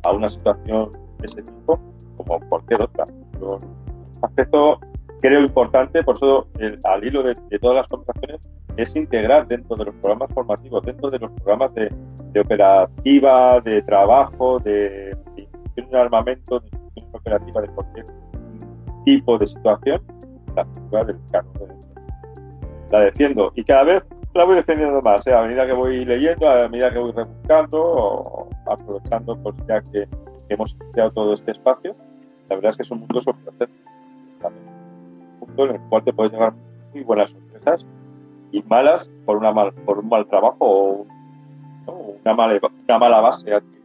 a 0.04 0.12
una 0.12 0.28
situación 0.28 0.90
de 1.18 1.26
ese 1.26 1.42
tipo 1.42 1.78
como 2.16 2.40
cualquier 2.48 2.82
otra. 2.82 3.04
Este 3.04 4.26
aspecto 4.26 4.80
creo 5.20 5.40
importante, 5.40 6.02
por 6.02 6.16
eso 6.16 6.48
el, 6.58 6.78
al 6.84 7.04
hilo 7.04 7.22
de, 7.22 7.34
de, 7.48 7.58
todas 7.58 7.76
las 7.76 7.88
conversaciones, 7.88 8.48
es 8.76 8.96
integrar 8.96 9.46
dentro 9.46 9.76
de 9.76 9.84
los 9.86 9.94
programas 9.96 10.32
formativos, 10.32 10.82
dentro 10.82 11.10
de 11.10 11.18
los 11.18 11.30
programas 11.32 11.74
de, 11.74 11.92
de 12.32 12.40
operativa, 12.40 13.60
de 13.60 13.82
trabajo, 13.82 14.58
de, 14.60 15.16
de 15.36 15.48
en 15.76 15.96
armamento, 15.96 16.60
de 16.60 16.68
operativa 17.12 17.60
de 17.60 17.68
cualquier 17.68 18.04
tipo 19.04 19.38
de 19.38 19.46
situación, 19.46 20.02
la 20.54 21.04
del. 21.04 21.18
La 22.90 23.00
defiendo 23.00 23.52
y 23.54 23.62
cada 23.62 23.84
vez 23.84 24.02
la 24.34 24.44
voy 24.44 24.56
defendiendo 24.56 25.00
más, 25.02 25.26
¿eh? 25.26 25.34
a 25.34 25.42
medida 25.42 25.66
que 25.66 25.72
voy 25.72 26.04
leyendo, 26.04 26.48
a 26.48 26.68
medida 26.68 26.92
que 26.92 26.98
voy 26.98 27.12
rebuscando, 27.12 28.48
aprovechando 28.66 29.36
pues 29.42 29.56
ya 29.68 29.80
que 29.80 30.08
hemos 30.48 30.76
creado 30.92 31.10
todo 31.10 31.32
este 31.32 31.52
espacio, 31.52 31.96
la 32.48 32.56
verdad 32.56 32.70
es 32.70 32.76
que 32.76 32.82
es 32.82 32.90
un 32.90 33.00
mundo 33.00 33.20
sorprendente. 33.20 33.74
Un 35.40 35.48
mundo 35.48 35.64
en 35.66 35.70
el 35.76 35.80
cual 35.88 36.04
te 36.04 36.12
pueden 36.12 36.32
llegar 36.32 36.52
muy 36.92 37.02
buenas 37.02 37.30
sorpresas 37.30 37.86
y 38.52 38.62
malas 38.62 39.10
por, 39.24 39.36
una 39.36 39.52
mal, 39.52 39.72
por 39.72 39.98
un 39.98 40.08
mal 40.08 40.26
trabajo 40.26 40.56
o 40.60 41.06
¿no? 41.86 41.92
una, 41.92 42.34
mala, 42.34 42.60
una 42.88 42.98
mala 42.98 43.20
base 43.20 43.52
adquirida. 43.52 43.79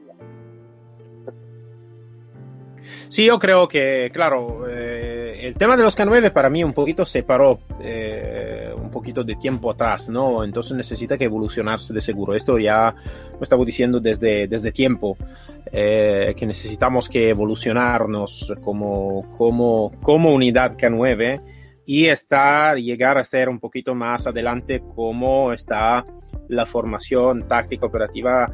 Sí, 3.09 3.25
yo 3.25 3.39
creo 3.39 3.67
que, 3.67 4.09
claro, 4.13 4.65
eh, 4.67 5.39
el 5.43 5.55
tema 5.55 5.77
de 5.77 5.83
los 5.83 5.97
K9 5.97 6.31
para 6.31 6.49
mí 6.49 6.63
un 6.63 6.73
poquito 6.73 7.05
se 7.05 7.23
paró 7.23 7.59
eh, 7.81 8.73
un 8.75 8.89
poquito 8.89 9.23
de 9.23 9.35
tiempo 9.35 9.71
atrás, 9.71 10.09
¿no? 10.09 10.43
Entonces 10.43 10.75
necesita 10.75 11.17
que 11.17 11.25
evolucionarse 11.25 11.93
de 11.93 12.01
seguro. 12.01 12.35
Esto 12.35 12.57
ya 12.57 12.93
lo 13.33 13.41
estamos 13.41 13.65
diciendo 13.65 13.99
desde, 13.99 14.47
desde 14.47 14.71
tiempo, 14.71 15.17
eh, 15.71 16.33
que 16.35 16.45
necesitamos 16.45 17.09
que 17.09 17.29
evolucionarnos 17.29 18.53
como, 18.61 19.21
como, 19.37 19.91
como 20.01 20.33
unidad 20.33 20.75
K9 20.77 21.41
y 21.85 22.05
estar, 22.07 22.77
llegar 22.77 23.17
a 23.17 23.23
ser 23.23 23.49
un 23.49 23.59
poquito 23.59 23.93
más 23.93 24.25
adelante 24.25 24.81
como 24.95 25.51
está 25.51 26.03
la 26.47 26.65
formación 26.65 27.47
táctica 27.47 27.85
operativa 27.85 28.51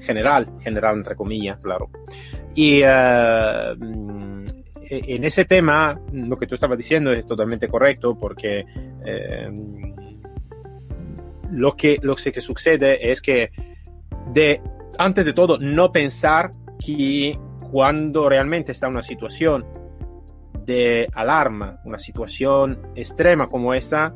general, 0.00 0.46
general 0.60 0.98
entre 0.98 1.16
comillas, 1.16 1.58
claro. 1.58 1.90
Y 2.54 2.82
uh, 2.82 3.74
en 4.90 5.24
ese 5.24 5.44
tema, 5.44 5.98
lo 6.12 6.36
que 6.36 6.46
tú 6.46 6.54
estabas 6.54 6.76
diciendo 6.76 7.12
es 7.12 7.26
totalmente 7.26 7.68
correcto 7.68 8.16
porque 8.16 8.64
eh, 9.06 9.50
lo, 11.50 11.72
que, 11.72 11.98
lo 12.02 12.14
que 12.14 12.40
sucede 12.40 13.10
es 13.10 13.22
que 13.22 13.50
de, 14.32 14.60
antes 14.98 15.24
de 15.24 15.32
todo, 15.32 15.58
no 15.58 15.92
pensar 15.92 16.50
que 16.78 17.38
cuando 17.70 18.28
realmente 18.28 18.72
está 18.72 18.88
una 18.88 19.02
situación 19.02 19.64
de 20.66 21.08
alarma, 21.14 21.80
una 21.84 21.98
situación 21.98 22.78
extrema 22.94 23.46
como 23.46 23.72
esa, 23.72 24.14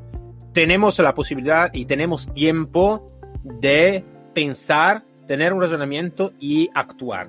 tenemos 0.53 0.99
la 0.99 1.15
posibilidad 1.15 1.71
y 1.73 1.87
tenemos 1.87 2.33
tiempo 2.33 3.07
de 3.43 4.05
pensar, 4.35 5.05
tener 5.27 5.53
un 5.53 5.61
razonamiento 5.61 6.33
y 6.39 6.71
actuar. 6.75 7.29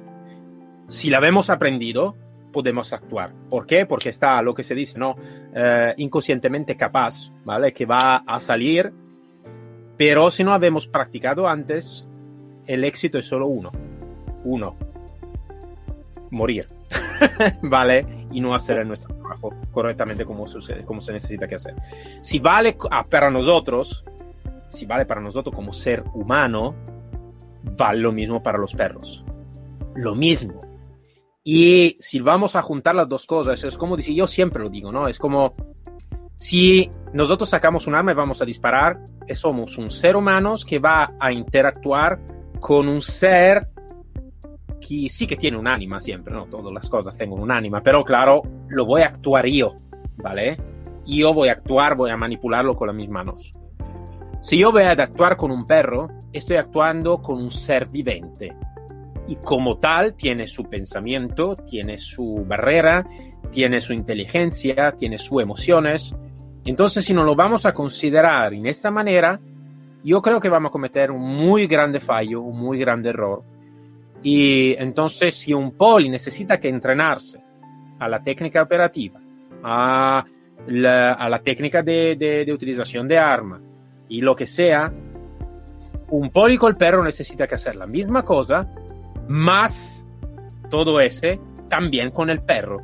Si 0.88 1.10
la 1.10 1.26
hemos 1.28 1.50
aprendido, 1.50 2.16
podemos 2.54 2.94
actuar. 2.94 3.34
¿Por 3.50 3.66
qué? 3.66 3.86
Porque 3.86 4.10
está 4.10 4.42
lo 4.42 4.54
que 4.54 4.64
se 4.64 4.74
dice, 4.74 4.98
¿no? 4.98 5.16
Eh, 5.54 5.94
inconscientemente 5.98 6.76
capaz, 6.78 7.32
¿vale? 7.44 7.74
Que 7.74 7.86
va 7.86 8.18
a 8.18 8.40
salir, 8.40 8.94
pero 9.98 10.32
si 10.32 10.44
no 10.44 10.54
habemos 10.54 10.88
practicado 10.88 11.48
antes, 11.48 12.08
el 12.66 12.84
éxito 12.84 13.18
es 13.18 13.26
solo 13.26 13.48
uno. 13.48 13.72
Uno. 14.44 14.76
Morir. 16.32 16.68
¿Vale? 17.62 18.26
Y 18.32 18.42
no 18.42 18.54
hacer 18.54 18.86
nuestro 18.86 19.16
trabajo 19.16 19.54
correctamente 19.72 20.26
como 20.26 20.48
sucede, 20.48 20.84
como 20.84 21.02
se 21.02 21.14
necesita 21.14 21.48
que 21.48 21.56
hacer. 21.56 21.76
Si 22.22 22.40
vale 22.40 22.78
para 23.10 23.32
nosotros, 23.32 24.06
si 24.70 24.86
vale 24.86 25.06
para 25.06 25.22
nosotros 25.22 25.56
como 25.56 25.74
ser 25.74 26.04
humano, 26.14 26.76
vale 27.78 28.00
lo 28.00 28.12
mismo 28.12 28.42
para 28.42 28.58
los 28.58 28.74
perros. 28.74 29.24
Lo 29.96 30.16
mismo. 30.16 30.60
Y 31.44 31.96
si 32.00 32.20
vamos 32.20 32.56
a 32.56 32.62
juntar 32.62 32.96
las 32.96 33.08
dos 33.08 33.26
cosas, 33.26 33.64
es 33.64 33.78
como 33.78 33.96
decir, 33.96 34.16
yo 34.16 34.28
siempre 34.28 34.62
lo 34.62 34.70
digo, 34.70 34.92
¿no? 34.92 35.08
Es 35.08 35.18
como 35.18 35.56
si 36.36 36.90
nosotros 37.14 37.50
sacamos 37.50 37.88
un 37.88 37.96
arma 37.96 38.12
y 38.12 38.16
vamos 38.16 38.42
a 38.42 38.46
disparar, 38.46 39.00
somos 39.34 39.78
un 39.78 39.90
ser 39.90 40.16
humano 40.16 40.56
que 40.68 40.78
va 40.78 41.14
a 41.20 41.32
interactuar 41.32 42.20
con 42.60 42.88
un 42.88 43.02
ser 43.02 43.70
que 44.80 45.10
sí 45.10 45.26
que 45.26 45.36
tiene 45.36 45.58
un 45.58 45.68
ánima 45.68 46.00
siempre, 46.00 46.34
¿no? 46.34 46.46
Todas 46.46 46.74
las 46.74 46.90
cosas 46.90 47.18
tienen 47.18 47.40
un 47.40 47.52
ánima, 47.52 47.82
pero 47.82 48.04
claro, 48.04 48.42
lo 48.70 48.86
voy 48.86 49.02
a 49.02 49.08
actuar 49.08 49.46
yo, 49.48 49.74
¿vale? 50.18 50.58
Yo 51.06 51.34
voy 51.34 51.50
a 51.50 51.54
actuar, 51.54 51.96
voy 51.96 52.12
a 52.12 52.18
manipularlo 52.18 52.76
con 52.76 52.88
las 52.88 52.96
mis 52.96 53.10
manos. 53.10 53.52
Si 54.48 54.58
yo 54.58 54.72
voy 54.72 54.84
a 54.84 54.92
actuar 54.92 55.36
con 55.36 55.52
un 55.52 55.66
perro, 55.66 56.08
estoy 56.32 56.56
actuando 56.56 57.22
con 57.22 57.38
un 57.38 57.52
ser 57.52 57.90
vivente 57.90 58.56
y 59.28 59.36
como 59.36 59.76
tal 59.78 60.14
tiene 60.14 60.48
su 60.48 60.64
pensamiento, 60.64 61.54
tiene 61.54 61.98
su 61.98 62.46
barrera, 62.48 63.06
tiene 63.52 63.82
su 63.82 63.92
inteligencia, 63.92 64.94
tiene 64.94 65.18
sus 65.18 65.42
emociones. 65.42 66.16
Entonces, 66.64 67.04
si 67.04 67.14
no 67.14 67.26
lo 67.26 67.36
vamos 67.36 67.66
a 67.66 67.74
considerar 67.74 68.54
en 68.54 68.68
esta 68.68 68.90
manera, 68.90 69.38
yo 70.02 70.22
creo 70.22 70.40
que 70.40 70.48
vamos 70.48 70.70
a 70.70 70.72
cometer 70.72 71.12
un 71.12 71.24
muy 71.24 71.68
grande 71.68 72.00
fallo, 72.00 72.40
un 72.40 72.58
muy 72.58 72.80
grande 72.80 73.10
error. 73.10 73.44
Y 74.24 74.76
entonces, 74.82 75.36
si 75.36 75.54
un 75.54 75.72
poli 75.72 76.08
necesita 76.08 76.58
que 76.58 76.70
entrenarse 76.70 77.38
a 78.00 78.08
la 78.08 78.24
técnica 78.24 78.62
operativa, 78.62 79.20
a 79.62 80.24
la, 80.68 81.42
técnica 81.44 81.82
de, 81.84 82.16
de 82.16 82.54
utilización 82.54 83.10
de 83.10 83.18
arma 83.18 83.60
y 84.10 84.22
lo 84.22 84.36
que 84.36 84.48
sea, 84.48 84.92
un 86.10 86.30
poli 86.30 86.58
con 86.58 86.72
el 86.72 86.78
perro 86.78 87.04
necesita 87.04 87.48
que 87.48 87.56
hacer 87.56 87.76
la 87.76 87.88
misma 87.88 88.24
cosa, 88.24 88.68
más 89.28 90.06
todo 90.70 91.00
ese 91.00 91.40
también 91.70 92.12
con 92.12 92.30
el 92.30 92.42
perro. 92.42 92.82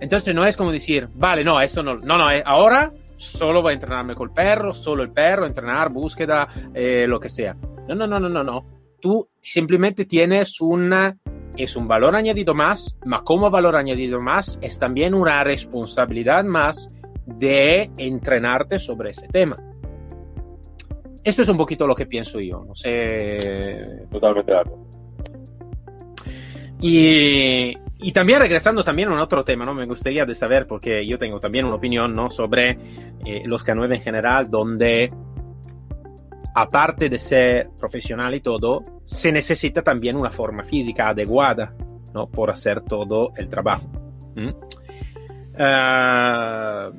Entonces 0.00 0.34
no 0.34 0.44
es 0.44 0.56
como 0.56 0.72
decir, 0.72 1.08
vale, 1.14 1.42
no, 1.42 1.60
eso 1.60 1.82
no, 1.82 1.96
no, 1.96 2.18
no, 2.18 2.28
ahora 2.44 2.92
solo 3.16 3.62
voy 3.62 3.70
a 3.70 3.74
entrenarme 3.74 4.14
con 4.14 4.28
el 4.28 4.34
perro, 4.34 4.74
solo 4.74 5.02
el 5.02 5.10
perro, 5.10 5.46
entrenar, 5.46 5.90
búsqueda, 5.90 6.48
eh, 6.74 7.06
lo 7.06 7.18
que 7.18 7.30
sea. 7.30 7.56
No, 7.88 7.94
no, 7.94 8.06
no, 8.06 8.20
no, 8.20 8.28
no, 8.28 8.42
no. 8.42 8.66
Tú 9.00 9.28
simplemente 9.40 10.04
tienes 10.04 10.60
una, 10.60 11.16
es 11.56 11.76
un 11.76 11.88
valor 11.88 12.14
añadido 12.14 12.54
más, 12.54 12.96
mas 13.06 13.22
como 13.22 13.50
valor 13.50 13.76
añadido 13.76 14.20
más 14.20 14.58
es 14.60 14.78
también 14.78 15.14
una 15.14 15.42
responsabilidad 15.44 16.44
más 16.44 16.86
de 17.24 17.90
entrenarte 17.96 18.78
sobre 18.78 19.10
ese 19.10 19.28
tema. 19.28 19.56
Esto 21.26 21.42
es 21.42 21.48
un 21.48 21.56
poquito 21.56 21.88
lo 21.88 21.94
que 21.96 22.06
pienso 22.06 22.38
yo, 22.38 22.64
no 22.64 22.72
sé. 22.76 23.82
Totalmente 24.12 24.52
de 24.52 24.60
acuerdo. 24.60 24.86
Y, 26.80 27.76
y, 27.98 28.12
también 28.12 28.38
regresando 28.38 28.84
también 28.84 29.08
a 29.08 29.12
un 29.12 29.18
otro 29.18 29.42
tema, 29.42 29.64
¿no? 29.64 29.74
Me 29.74 29.86
gustaría 29.86 30.24
de 30.24 30.36
saber, 30.36 30.68
porque 30.68 31.04
yo 31.04 31.18
tengo 31.18 31.40
también 31.40 31.64
una 31.64 31.74
opinión, 31.74 32.14
¿no? 32.14 32.30
Sobre 32.30 32.78
eh, 33.24 33.42
los 33.44 33.66
K9 33.66 33.96
en 33.96 34.00
general, 34.02 34.48
donde 34.48 35.08
aparte 36.54 37.08
de 37.08 37.18
ser 37.18 37.70
profesional 37.76 38.32
y 38.32 38.40
todo, 38.40 38.84
se 39.04 39.32
necesita 39.32 39.82
también 39.82 40.14
una 40.14 40.30
forma 40.30 40.62
física 40.62 41.08
adecuada, 41.08 41.74
¿no? 42.14 42.28
Por 42.28 42.52
hacer 42.52 42.82
todo 42.82 43.32
el 43.36 43.48
trabajo. 43.48 43.88
Mm. 44.36 44.50
Ah, 45.58 46.92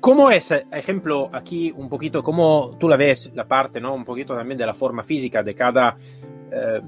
¿Cómo 0.00 0.30
es, 0.30 0.52
ejemplo, 0.70 1.28
aquí 1.32 1.72
un 1.76 1.88
poquito, 1.88 2.22
cómo 2.22 2.76
tú 2.78 2.88
la 2.88 2.96
ves, 2.96 3.30
la 3.34 3.44
parte, 3.44 3.80
¿no? 3.80 3.94
Un 3.94 4.04
poquito 4.04 4.36
también 4.36 4.58
de 4.58 4.66
la 4.66 4.74
forma 4.74 5.02
física 5.02 5.42
de 5.42 5.54
cada, 5.54 5.96
eh, 6.50 6.80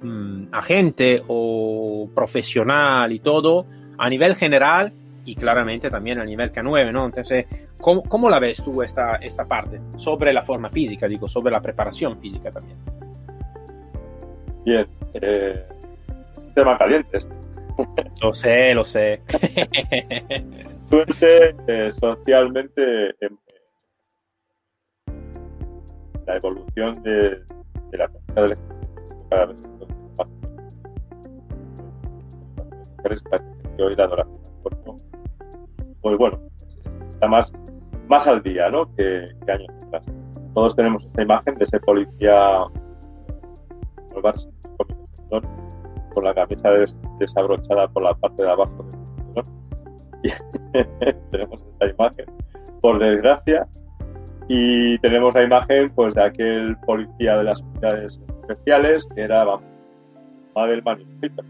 mm, 0.00 0.44
agente 0.52 1.22
o 1.28 2.08
profesional 2.14 3.12
y 3.12 3.18
todo, 3.18 3.66
a 3.98 4.08
nivel 4.08 4.34
general 4.36 4.92
y 5.26 5.34
claramente 5.34 5.90
también 5.90 6.20
a 6.20 6.24
nivel 6.24 6.52
K9, 6.52 6.92
¿no? 6.92 7.06
Entonces, 7.06 7.46
¿cómo, 7.80 8.02
cómo 8.02 8.28
la 8.30 8.38
ves 8.38 8.62
tú 8.62 8.82
esta, 8.82 9.16
esta 9.16 9.46
parte? 9.46 9.80
Sobre 9.96 10.32
la 10.32 10.42
forma 10.42 10.70
física, 10.70 11.08
digo, 11.08 11.28
sobre 11.28 11.52
la 11.52 11.60
preparación 11.60 12.18
física 12.18 12.50
también. 12.50 12.78
Bien, 14.64 14.86
eh, 15.14 15.66
tema 16.54 16.78
caliente 16.78 17.18
este. 17.18 17.34
Lo 18.20 18.32
sé, 18.32 18.74
lo 18.74 18.84
sé. 18.84 19.20
Suerte 20.88 21.56
eh, 21.66 21.90
socialmente 21.92 23.14
en, 23.20 23.38
la 26.26 26.36
evolución 26.36 26.94
de, 27.02 27.42
de 27.90 27.98
la 27.98 28.04
ejercicio 28.04 28.64
cada 29.28 29.46
vez 29.46 29.58
más 30.18 30.28
mujeres 32.96 33.22
que 33.76 33.82
hoy 33.82 33.94
la 33.94 34.04
adoración 34.04 34.40
pues 36.00 36.16
bueno 36.16 36.40
está 37.10 37.28
más 37.28 37.52
más 38.08 38.26
al 38.26 38.42
día 38.42 38.70
¿no? 38.70 38.86
que, 38.96 39.26
que 39.44 39.52
años 39.52 39.68
atrás 39.86 40.06
todos 40.54 40.74
tenemos 40.74 41.04
esta 41.04 41.22
imagen 41.22 41.54
de 41.56 41.64
ese 41.64 41.78
policía 41.80 42.48
con 46.14 46.24
la 46.24 46.34
camisa 46.34 46.70
des, 46.70 46.96
desabrochada 47.18 47.88
por 47.88 48.02
la 48.02 48.14
parte 48.14 48.42
de 48.42 48.50
abajo 48.50 48.84
del 49.34 49.44
y 50.22 50.30
tenemos 51.30 51.62
esa 51.62 51.90
imagen 51.90 52.26
por 52.80 52.98
desgracia 52.98 53.66
y 54.48 54.98
tenemos 54.98 55.34
la 55.34 55.42
imagen 55.42 55.86
pues 55.94 56.14
de 56.14 56.22
aquel 56.22 56.76
policía 56.86 57.36
de 57.38 57.44
las 57.44 57.60
unidades 57.60 58.20
especiales 58.40 59.06
que 59.14 59.22
era 59.22 59.44
vamos, 59.44 59.66
Mabel 60.54 60.82
Magnifica. 60.82 61.42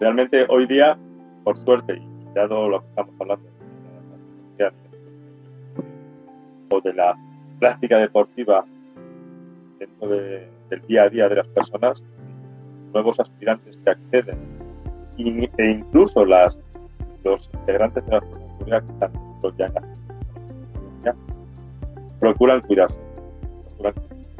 Realmente 0.00 0.46
hoy 0.48 0.66
día, 0.66 0.96
por 1.44 1.56
suerte, 1.56 1.96
y 1.96 2.34
dado 2.34 2.68
lo 2.68 2.80
que 2.80 2.86
estamos 2.88 3.14
hablando 3.20 3.56
o 6.70 6.80
de 6.80 6.92
la 6.94 7.16
práctica 7.58 7.98
deportiva 7.98 8.64
dentro 9.78 10.08
de, 10.08 10.48
del 10.68 10.86
día 10.86 11.04
a 11.04 11.08
día 11.08 11.28
de 11.28 11.36
las 11.36 11.46
personas, 11.48 12.02
nuevos 12.96 13.20
aspirantes 13.20 13.76
que 13.76 13.90
acceden. 13.90 14.38
E 15.18 15.70
incluso 15.70 16.24
las, 16.24 16.58
los 17.24 17.50
integrantes 17.52 18.04
de 18.06 18.12
la 18.12 18.20
comunidad 18.20 18.84
que 18.84 18.92
están 18.92 19.12
ya 19.58 19.66
en 19.66 19.74
la 19.74 21.14
procuran 22.18 22.60
cuidarse, 22.62 22.96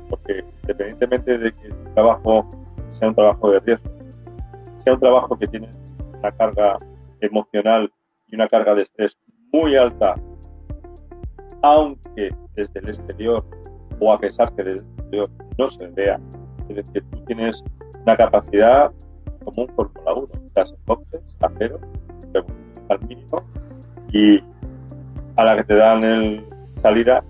porque 0.08 0.42
independientemente 0.62 1.38
de 1.38 1.52
que 1.52 1.66
el 1.66 1.94
trabajo 1.94 2.48
sea 2.92 3.08
un 3.08 3.14
trabajo 3.14 3.50
de 3.50 3.58
riesgo, 3.58 3.90
sea 4.78 4.94
un 4.94 5.00
trabajo 5.00 5.38
que 5.38 5.46
tiene 5.46 5.68
una 6.18 6.32
carga 6.32 6.78
emocional 7.20 7.92
y 8.28 8.34
una 8.34 8.48
carga 8.48 8.74
de 8.74 8.82
estrés 8.82 9.18
muy 9.52 9.76
alta, 9.76 10.14
aunque 11.62 12.34
desde 12.54 12.80
el 12.80 12.88
exterior 12.88 13.44
o 14.00 14.12
a 14.12 14.16
pesar 14.16 14.52
que 14.54 14.64
desde 14.64 14.78
el 14.78 14.86
exterior 14.86 15.28
no 15.58 15.68
se 15.68 15.86
vea, 15.88 16.18
es 16.68 16.76
decir, 16.76 17.04
tú 17.10 17.24
tienes 17.26 17.62
una 18.06 18.16
capacidad 18.16 18.92
como 19.44 19.62
un 19.64 19.68
Fórmula 19.74 20.14
1, 20.14 20.28
estás 20.46 20.72
en 20.72 20.78
boxes 20.86 21.20
a 21.40 21.48
cero, 21.58 21.78
al 22.88 23.00
mínimo, 23.06 23.42
y 24.12 24.38
a 25.36 25.44
la 25.44 25.56
que 25.56 25.64
te 25.64 25.76
dan 25.76 26.04
el 26.04 26.46
salida, 26.76 27.24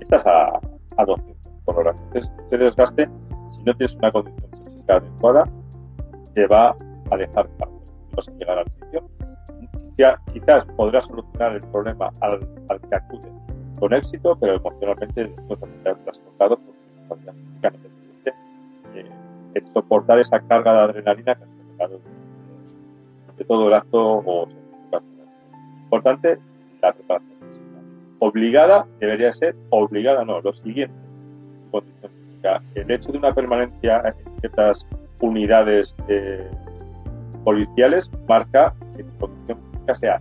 estás 0.00 0.26
a, 0.26 0.60
a 0.96 1.04
200 1.04 1.52
por 1.64 1.78
hora. 1.78 1.94
Entonces, 1.96 2.30
ese 2.46 2.58
desgaste, 2.58 3.04
si 3.04 3.64
no 3.64 3.74
tienes 3.74 3.94
una 3.96 4.10
condición 4.10 4.50
física 4.64 4.96
adecuada, 4.96 5.44
te 6.34 6.46
va 6.48 6.74
a 7.10 7.16
dejar 7.16 7.46
tarde. 7.48 7.74
Vas 8.16 8.28
a 8.28 8.32
llegar 8.32 8.58
al 8.58 8.70
sitio. 8.72 9.08
Quizás 10.32 10.64
podrás 10.76 11.06
solucionar 11.06 11.52
el 11.52 11.60
problema 11.70 12.10
al, 12.20 12.48
al 12.68 12.80
que 12.80 12.94
acudes 12.94 13.32
con 13.80 13.92
éxito, 13.94 14.36
pero 14.40 14.56
emocionalmente 14.56 15.24
de 15.24 15.30
te 15.30 16.10
has 16.10 16.20
tocado 16.20 16.58
porque 17.08 17.26
no 17.26 17.97
soportar 19.72 20.18
esa 20.18 20.40
carga 20.40 20.72
de 20.72 20.78
adrenalina 20.80 21.34
que 21.34 21.84
has 21.84 21.90
de 23.36 23.44
todo 23.44 23.68
el 23.68 23.74
acto 23.74 24.22
o 24.24 24.46
Importante, 25.84 26.38
la 26.82 26.92
preparación. 26.92 27.38
Obligada 28.18 28.86
debería 29.00 29.32
ser, 29.32 29.56
obligada 29.70 30.22
no, 30.22 30.38
lo 30.42 30.52
siguiente, 30.52 30.94
condición 31.70 32.12
física. 32.12 32.62
El 32.74 32.90
hecho 32.90 33.10
de 33.10 33.16
una 33.16 33.34
permanencia 33.34 34.02
en 34.04 34.40
ciertas 34.40 34.84
unidades 35.22 35.94
eh, 36.08 36.46
policiales 37.42 38.10
marca 38.28 38.74
que 38.94 39.02
tu 39.02 39.18
condición 39.18 39.58
física 39.72 39.94
sea. 39.94 40.20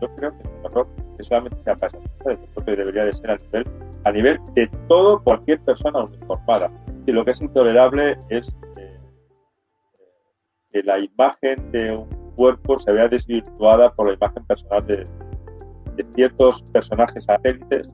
Yo 0.00 0.08
creo 0.16 0.36
que 0.36 0.42
es 0.42 0.50
un 0.50 0.66
error 0.66 0.88
que 1.16 1.22
solamente 1.22 1.62
sea 1.62 1.76
para 1.76 1.96
esas 2.26 2.64
que 2.64 2.76
debería 2.76 3.04
de 3.04 3.12
ser 3.12 3.30
a 3.30 3.36
nivel, 3.36 3.66
a 4.02 4.10
nivel 4.10 4.40
de 4.54 4.68
todo 4.88 5.22
cualquier 5.22 5.60
persona 5.60 6.00
uniformada 6.00 6.68
y 7.08 7.12
lo 7.12 7.24
que 7.24 7.30
es 7.30 7.40
intolerable 7.40 8.18
es 8.28 8.54
eh, 8.76 9.00
que 10.70 10.82
la 10.82 10.98
imagen 10.98 11.72
de 11.72 11.90
un 11.90 12.06
cuerpo 12.36 12.76
se 12.76 12.92
vea 12.92 13.08
desvirtuada 13.08 13.90
por 13.94 14.08
la 14.08 14.14
imagen 14.14 14.44
personal 14.44 14.86
de, 14.86 15.04
ciertos 16.12 16.62
personajes 16.70 17.24
satélites 17.24 17.88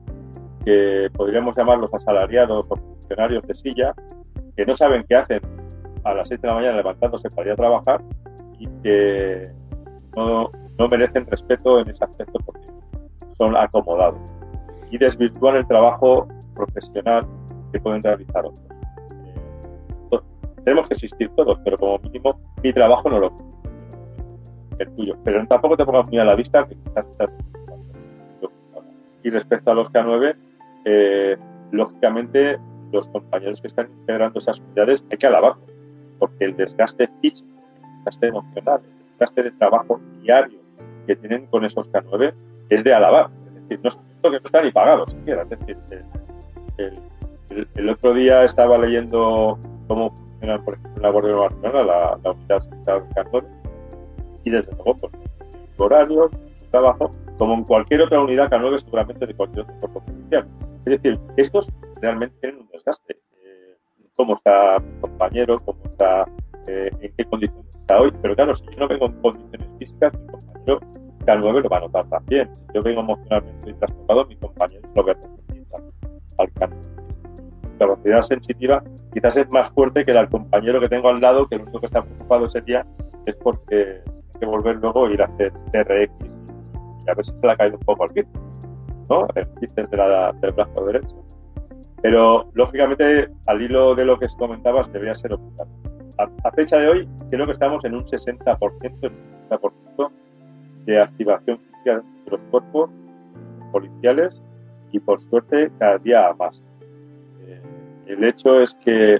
que 0.65 1.09
podríamos 1.13 1.55
llamar 1.55 1.79
los 1.79 1.91
asalariados 1.93 2.67
o 2.69 2.75
funcionarios 2.75 3.41
de 3.47 3.55
silla, 3.55 3.95
que 4.55 4.65
no 4.65 4.73
saben 4.73 5.05
qué 5.07 5.15
hacen 5.15 5.39
a 6.03 6.13
las 6.13 6.27
6 6.27 6.41
de 6.41 6.47
la 6.49 6.53
mañana 6.53 6.77
levantándose 6.77 7.29
para 7.29 7.47
ir 7.47 7.53
a 7.53 7.55
trabajar 7.55 8.03
y 8.59 8.67
que 8.83 9.43
no, 10.15 10.49
no 10.77 10.87
merecen 10.89 11.25
respeto 11.25 11.79
en 11.79 11.89
ese 11.89 12.03
aspecto 12.03 12.37
porque 12.45 12.65
son 13.37 13.55
acomodados. 13.55 14.19
Y 14.91 14.97
desvirtúan 14.97 15.55
el 15.55 15.67
trabajo 15.67 16.27
profesional 16.53 17.25
que 17.71 17.79
pueden 17.79 18.03
realizar 18.03 18.45
otros 18.45 18.75
tenemos 20.65 20.87
que 20.87 20.95
existir 20.95 21.29
todos, 21.35 21.59
pero 21.63 21.77
como 21.77 21.99
mínimo 21.99 22.37
mi 22.63 22.73
trabajo 22.73 23.09
no 23.09 23.19
lo 23.19 23.35
el 24.79 24.89
tuyo. 24.95 25.15
Pero 25.23 25.45
tampoco 25.47 25.77
te 25.77 25.85
pongas 25.85 26.09
muy 26.09 26.19
a 26.19 26.25
la 26.25 26.35
vista 26.35 26.67
que 26.67 26.75
quizás 26.75 27.05
Y 29.23 29.29
respecto 29.29 29.71
a 29.71 29.75
los 29.75 29.91
K9, 29.93 30.35
eh, 30.85 31.37
lógicamente 31.71 32.59
los 32.91 33.07
compañeros 33.07 33.61
que 33.61 33.67
están 33.67 33.87
integrando 33.99 34.39
esas 34.39 34.59
unidades 34.59 35.05
hay 35.11 35.17
que 35.17 35.27
alabarlos, 35.27 35.69
porque 36.19 36.45
el 36.45 36.57
desgaste 36.57 37.09
físico, 37.21 37.49
el 37.75 37.97
desgaste 37.97 38.27
emocional, 38.27 38.81
el 38.83 39.11
desgaste 39.11 39.43
de 39.43 39.51
trabajo 39.51 40.01
diario 40.21 40.59
que 41.07 41.15
tienen 41.15 41.45
con 41.47 41.63
esos 41.63 41.91
K9 41.91 42.33
es 42.69 42.83
de 42.83 42.93
alabar. 42.93 43.29
Es 43.47 43.69
decir, 43.69 43.79
no, 43.83 44.31
que 44.31 44.37
no 44.39 44.43
están 44.43 44.65
ni 44.65 44.71
pagados 44.71 45.11
siquiera. 45.11 45.43
Es 45.43 45.49
decir, 45.49 45.77
el 47.75 47.89
otro 47.89 48.13
día 48.13 48.43
estaba 48.43 48.77
leyendo 48.77 49.59
cómo 49.87 50.13
por 50.63 50.73
ejemplo, 50.73 51.01
la 51.01 51.09
Guardia 51.09 51.33
de 51.33 51.39
Barcelona, 51.39 51.83
la, 51.83 52.19
la 52.23 52.31
unidad 52.31 52.59
central 52.59 53.07
de 53.09 53.43
y 54.43 54.49
desde 54.51 54.71
luego, 54.73 54.95
pues, 54.95 55.11
su 55.75 55.83
horario, 55.83 56.29
su 56.57 56.65
trabajo, 56.67 57.11
como 57.37 57.55
en 57.55 57.63
cualquier 57.63 58.01
otra 58.03 58.19
unidad 58.19 58.49
K9, 58.49 58.79
seguramente 58.79 59.25
de 59.25 59.33
cualquier 59.33 59.63
otro 59.63 59.79
cuerpo 59.79 60.01
policial. 60.01 60.47
Es 60.85 61.01
decir, 61.01 61.19
estos 61.37 61.71
realmente 62.01 62.35
tienen 62.41 62.61
un 62.61 62.67
desgaste. 62.69 63.13
Eh, 63.43 63.75
cómo 64.15 64.33
está 64.33 64.79
mi 64.79 64.99
compañero, 65.01 65.57
cómo 65.65 65.79
está, 65.83 66.25
eh, 66.67 66.91
en 66.99 67.13
qué 67.17 67.25
condiciones 67.25 67.75
está 67.75 67.99
hoy. 67.99 68.13
Pero 68.21 68.35
claro, 68.35 68.53
si 68.53 68.65
yo 68.65 68.77
no 68.79 68.87
vengo 68.87 69.05
en 69.07 69.21
condiciones 69.21 69.67
físicas, 69.79 70.13
mi 70.13 70.27
compañero 70.27 70.79
K9 71.25 71.63
lo 71.63 71.69
va 71.69 71.77
a 71.77 71.81
notar 71.81 72.03
también. 72.05 72.55
Si 72.55 72.61
yo 72.75 72.83
vengo 72.83 73.01
emocionalmente 73.01 73.73
trastocado, 73.73 74.25
mi 74.27 74.35
compañero 74.35 74.89
lo 74.93 75.05
va 75.05 75.11
a 75.11 75.15
transmitir 75.15 75.65
al 76.37 76.53
K9 76.53 77.04
capacidad 77.77 78.21
sensitiva 78.21 78.83
quizás 79.13 79.37
es 79.37 79.49
más 79.51 79.69
fuerte 79.69 80.03
que 80.03 80.11
el 80.11 80.29
compañero 80.29 80.79
que 80.79 80.89
tengo 80.89 81.09
al 81.09 81.21
lado, 81.21 81.47
que 81.47 81.57
lo 81.57 81.63
único 81.63 81.79
que 81.79 81.85
está 81.87 82.01
preocupado 82.01 82.45
ese 82.45 82.61
día 82.61 82.85
es 83.25 83.35
porque 83.37 84.01
hay 84.05 84.39
que 84.39 84.45
volver 84.45 84.77
luego 84.77 85.05
a 85.05 85.11
ir 85.11 85.21
a 85.21 85.25
hacer 85.25 85.51
TRX 85.71 86.11
y 87.05 87.09
a 87.09 87.13
ver 87.13 87.25
se 87.25 87.33
le 87.41 87.51
ha 87.51 87.55
caído 87.55 87.77
un 87.77 87.83
poco 87.85 88.03
al 88.03 88.09
piso, 88.09 88.29
¿no? 89.09 89.27
El 89.35 89.45
bíceps 89.61 89.89
de 89.89 89.97
del 90.41 90.51
brazo 90.51 90.85
derecho. 90.85 91.15
Pero, 92.01 92.51
lógicamente, 92.53 93.29
al 93.47 93.61
hilo 93.61 93.95
de 93.95 94.05
lo 94.05 94.19
que 94.19 94.27
comentabas, 94.37 94.91
debería 94.91 95.15
ser 95.15 95.33
ocultado. 95.33 95.69
A, 96.43 96.51
fecha 96.51 96.77
de 96.77 96.87
hoy, 96.87 97.09
creo 97.31 97.47
que 97.47 97.51
estamos 97.51 97.83
en 97.83 97.95
un 97.95 98.05
60%, 98.05 98.59
un 98.61 99.49
60% 99.49 100.11
de 100.85 101.01
activación 101.01 101.57
física 101.57 101.95
de 101.95 102.31
los 102.31 102.43
cuerpos 102.45 102.91
policiales 103.71 104.39
y, 104.91 104.99
por 104.99 105.19
suerte, 105.19 105.71
cada 105.79 105.97
día 105.97 106.31
más. 106.37 106.63
El 108.05 108.23
hecho 108.23 108.61
es 108.61 108.75
que 108.75 109.19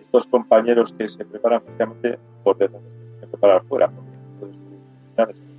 estos 0.00 0.26
compañeros 0.26 0.92
que 0.92 1.08
se 1.08 1.24
preparan 1.24 1.62
físicamente 1.62 2.18
por 2.42 2.58
detrás 2.58 2.82
parar 3.40 3.62
fuera, 3.64 3.88
porque 3.88 4.10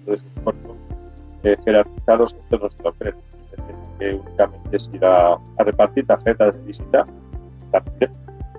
todos 0.05 0.21
sus 0.21 0.43
cuerpos 0.43 0.77
eh, 1.43 1.57
jerarquizados 1.65 2.33
esto 2.33 2.57
no 2.57 2.69
se 2.69 2.83
lo 2.83 2.93
creen. 2.93 3.15
que 3.99 4.13
únicamente 4.13 4.77
es 4.77 4.89
ir 4.93 5.03
a, 5.05 5.37
repartir 5.59 6.05
tarjetas 6.05 6.57
de 6.57 6.63
visita, 6.63 7.05
también, 7.71 8.11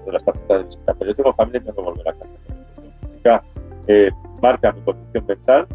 de 0.07 0.13
las 0.13 0.25
tarjetas 0.25 0.59
de 0.61 0.67
visita, 0.67 0.95
pero 0.95 1.11
yo 1.11 1.15
tengo 1.15 1.33
familia 1.35 1.61
y 1.61 1.65
tengo 1.65 1.77
que 1.77 1.83
volver 1.83 2.09
a 2.09 2.13
casa. 2.15 2.35
Física 3.01 3.43
eh, 3.87 4.11
marca 4.41 4.73
mi 4.73 4.81
condición 4.81 5.27
mental 5.27 5.67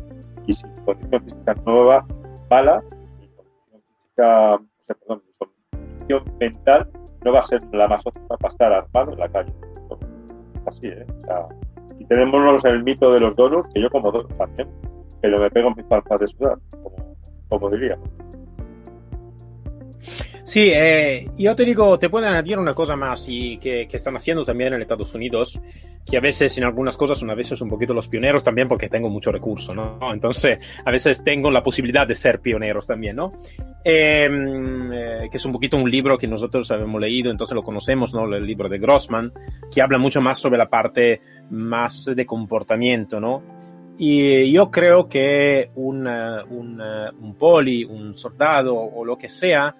y 0.46 0.54
si 0.54 0.68
mi 0.68 0.80
condición 0.86 1.24
física 1.24 1.56
nueva, 1.66 2.06
mala, 2.50 2.84
mi 3.20 3.28
condición 3.30 3.82
física, 3.82 4.58
o 4.58 4.58
sea, 4.88 4.96
perdón, 5.00 5.24
mi 5.26 5.34
condición 5.38 6.38
mental 6.40 6.90
no 7.28 7.34
va 7.34 7.40
a 7.40 7.44
ser 7.44 7.62
la 7.74 7.88
más 7.88 8.06
óptima 8.06 8.38
para 8.38 8.48
estar 8.48 8.74
armado 8.74 9.12
en 9.12 9.20
la 9.20 9.28
calle. 9.28 9.54
Así, 10.66 10.88
¿eh? 10.88 11.06
O 11.24 11.26
sea, 11.26 11.48
y 12.00 12.06
tenemos 12.06 12.64
el 12.66 12.84
mito 12.84 13.12
de 13.12 13.20
los 13.20 13.36
donos, 13.36 13.68
que 13.70 13.82
yo 13.82 13.90
como 13.90 14.12
donos 14.12 14.36
también, 14.38 14.70
pero 15.22 15.40
me 15.40 15.50
pego 15.50 15.72
mis 15.76 15.86
palmas 15.86 16.20
de 16.22 16.28
sudar, 16.28 16.58
como, 16.82 17.16
como 17.50 17.70
diría. 17.72 17.98
Sí, 20.48 20.72
eh, 20.74 21.30
yo 21.38 21.54
te 21.58 21.66
digo, 21.66 22.00
te 22.00 22.08
puedo 22.08 22.26
añadir 22.26 22.58
una 22.58 22.74
cosa 22.74 22.96
más 22.96 23.26
y 23.28 23.58
que, 23.58 23.86
que, 23.86 23.98
están 23.98 24.16
haciendo 24.16 24.46
también 24.46 24.74
en 24.74 24.82
Estados 24.82 25.14
Unidos, 25.14 25.60
que 26.06 26.16
a 26.16 26.22
veces 26.22 26.58
en 26.58 26.64
algunas 26.64 26.96
cosas 26.96 27.20
son 27.20 27.30
a 27.30 27.36
veces 27.36 27.60
un 27.60 27.68
poquito 27.68 27.94
los 27.94 28.08
pioneros 28.08 28.46
también 28.46 28.70
porque 28.70 28.88
tengo 28.88 29.10
mucho 29.10 29.30
recurso, 29.30 29.76
¿no? 29.76 30.00
Entonces, 30.10 30.58
a 30.86 30.90
veces 30.90 31.22
tengo 31.22 31.52
la 31.52 31.62
posibilidad 31.62 32.08
de 32.08 32.16
ser 32.16 32.40
pioneros 32.40 32.88
también, 32.88 33.18
¿no? 33.18 33.30
Em, 33.84 34.90
eh, 34.94 35.28
que 35.30 35.36
es 35.36 35.44
un 35.44 35.52
poquito 35.52 35.76
un 35.76 35.92
libro 35.92 36.18
que 36.18 36.28
nosotros 36.28 36.72
habíamos 36.72 37.02
leído, 37.02 37.30
entonces 37.30 37.54
lo 37.54 37.62
conocemos, 37.62 38.14
¿no? 38.14 38.34
El 38.34 38.48
libro 38.48 38.70
de 38.70 38.80
Grossman, 38.80 39.34
que 39.70 39.82
habla 39.82 39.98
mucho 39.98 40.22
más 40.22 40.40
sobre 40.40 40.58
la 40.58 40.70
parte 40.70 41.20
más 41.50 42.06
de 42.06 42.26
comportamiento, 42.26 43.20
¿no? 43.20 43.44
Y 43.98 44.50
yo 44.50 44.72
creo 44.72 45.10
que 45.10 45.72
un, 45.76 46.08
un, 46.08 46.82
un 47.20 47.36
poli, 47.36 47.84
un 47.84 48.14
soldado 48.14 48.78
o 48.78 49.04
lo 49.04 49.18
que 49.18 49.28
sea, 49.28 49.76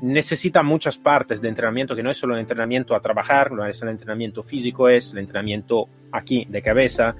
necesita 0.00 0.62
muchas 0.62 0.96
partes 0.96 1.40
de 1.40 1.48
entrenamiento, 1.48 1.96
que 1.96 2.02
no 2.02 2.10
es 2.10 2.16
solo 2.16 2.34
el 2.34 2.40
entrenamiento 2.40 2.94
a 2.94 3.00
trabajar, 3.00 3.52
no 3.52 3.66
es 3.66 3.82
el 3.82 3.88
entrenamiento 3.88 4.42
físico, 4.42 4.88
es 4.88 5.12
el 5.12 5.18
entrenamiento 5.18 5.88
aquí 6.12 6.46
de 6.48 6.62
cabeza, 6.62 7.14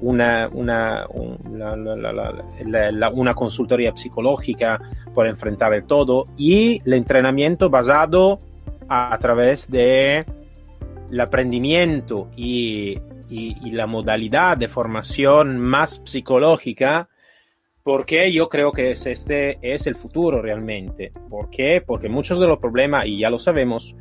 una, 0.00 0.48
una, 0.52 1.06
una 3.12 3.34
consultoría 3.34 3.94
psicológica 3.94 4.80
por 5.14 5.26
enfrentar 5.26 5.74
el 5.74 5.84
todo 5.84 6.24
y 6.36 6.80
el 6.84 6.94
entrenamiento 6.94 7.70
basado 7.70 8.38
a, 8.88 9.16
través 9.18 9.70
de 9.70 10.26
el 11.10 11.20
aprendimiento 11.20 12.30
y 12.36 12.98
la 13.30 13.86
modalidad 13.86 14.56
de 14.56 14.68
formación 14.68 15.58
más 15.58 16.02
psicológica 16.04 17.08
porque 17.84 18.32
yo 18.32 18.48
creo 18.48 18.72
que 18.72 18.92
este 18.92 19.58
es 19.60 19.86
el 19.86 19.94
futuro 19.94 20.40
realmente. 20.40 21.12
¿Por 21.28 21.50
qué? 21.50 21.82
Porque 21.86 22.08
muchos 22.08 22.40
de 22.40 22.46
los 22.46 22.58
problemas, 22.58 23.06
y 23.06 23.20
ya 23.20 23.28
lo 23.28 23.38
sabemos, 23.38 23.94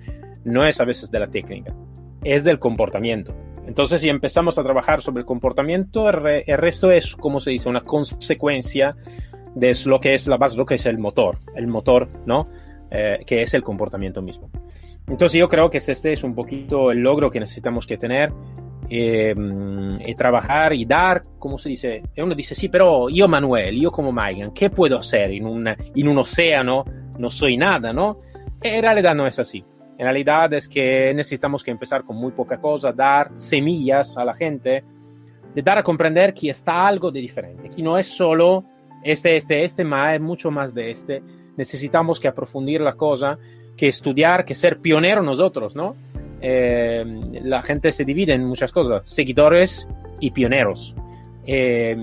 no 0.45 0.65
es 0.65 0.79
a 0.79 0.85
veces 0.85 1.11
de 1.11 1.19
la 1.19 1.27
técnica, 1.27 1.75
es 2.23 2.45
del 2.45 2.59
comportamiento. 2.59 3.35
Entonces, 3.67 3.99
si 3.99 4.07
empezamos 4.07 4.57
a 4.57 4.63
trabajar 4.63 5.01
sobre 5.01 5.19
el 5.19 5.25
comportamiento, 5.25 6.09
el, 6.09 6.57
resto 6.57 6.91
es, 6.91 7.13
como 7.15 7.41
se 7.41 7.51
dice, 7.51 7.67
una 7.67 7.81
consecuencia 7.81 8.91
de 9.53 9.77
lo 9.85 9.99
que 9.99 10.13
es 10.13 10.27
la 10.27 10.37
base, 10.37 10.57
lo 10.57 10.65
que 10.65 10.75
es 10.75 10.85
el 10.85 10.97
motor, 10.97 11.39
el 11.55 11.67
motor, 11.67 12.07
¿no? 12.25 12.47
Eh, 12.89 13.17
que 13.27 13.41
es 13.41 13.53
el 13.53 13.63
comportamiento 13.63 14.21
mismo. 14.21 14.49
Entonces, 15.07 15.37
yo 15.37 15.49
creo 15.49 15.69
que 15.69 15.79
este 15.79 16.13
es 16.13 16.23
un 16.23 16.35
poquito 16.35 16.89
el 16.89 16.99
logro 16.99 17.29
que 17.29 17.41
necesitamos 17.41 17.85
que 17.85 17.97
tener 17.97 18.31
eh, 18.89 19.35
y 20.05 20.15
trabajar 20.15 20.73
y 20.73 20.85
dar, 20.85 21.21
como 21.39 21.57
se 21.57 21.69
dice? 21.69 22.03
Y 22.15 22.21
uno 22.21 22.35
dice, 22.35 22.55
sí, 22.55 22.69
pero 22.69 23.09
yo 23.09 23.27
Manuel, 23.27 23.79
yo 23.79 23.91
como 23.91 24.11
Megan, 24.11 24.51
¿qué 24.51 24.69
puedo 24.69 24.97
hacer 24.97 25.31
en, 25.31 25.45
una, 25.45 25.75
en 25.95 26.07
un 26.07 26.17
océano? 26.17 26.85
No 27.17 27.29
soy 27.29 27.57
nada, 27.57 27.93
¿no? 27.93 28.17
En 28.61 28.81
realidad 28.81 29.15
no 29.15 29.27
es 29.27 29.39
así. 29.39 29.63
En 29.97 30.05
realidad 30.05 30.51
es 30.53 30.67
que 30.67 31.13
necesitamos 31.13 31.63
que 31.63 31.71
empezar 31.71 32.03
con 32.03 32.15
muy 32.17 32.31
poca 32.31 32.59
cosa, 32.59 32.91
dar 32.91 33.29
semillas 33.35 34.17
a 34.17 34.25
la 34.25 34.33
gente, 34.33 34.83
de 35.53 35.61
dar 35.61 35.77
a 35.77 35.83
comprender 35.83 36.33
que 36.33 36.49
está 36.49 36.87
algo 36.87 37.11
de 37.11 37.19
diferente, 37.19 37.69
que 37.69 37.83
no 37.83 37.97
es 37.97 38.07
solo 38.07 38.65
este, 39.03 39.35
este, 39.35 39.63
este, 39.63 39.83
más 39.83 40.15
es 40.15 40.21
mucho 40.21 40.49
más 40.49 40.73
de 40.73 40.91
este. 40.91 41.21
Necesitamos 41.57 42.19
que 42.19 42.27
aprofundir 42.27 42.81
la 42.81 42.93
cosa, 42.93 43.37
que 43.77 43.87
estudiar, 43.87 44.45
que 44.45 44.55
ser 44.55 44.79
pionero 44.79 45.21
nosotros, 45.21 45.75
¿no? 45.75 45.95
Eh, 46.45 47.05
la 47.43 47.61
gente 47.61 47.93
se 47.93 48.03
divide 48.03 48.33
en 48.33 48.43
muchas 48.45 48.73
cosas, 48.73 49.01
seguidores 49.05 49.87
y 50.19 50.31
pioneros. 50.31 50.93
Eh, 51.45 51.95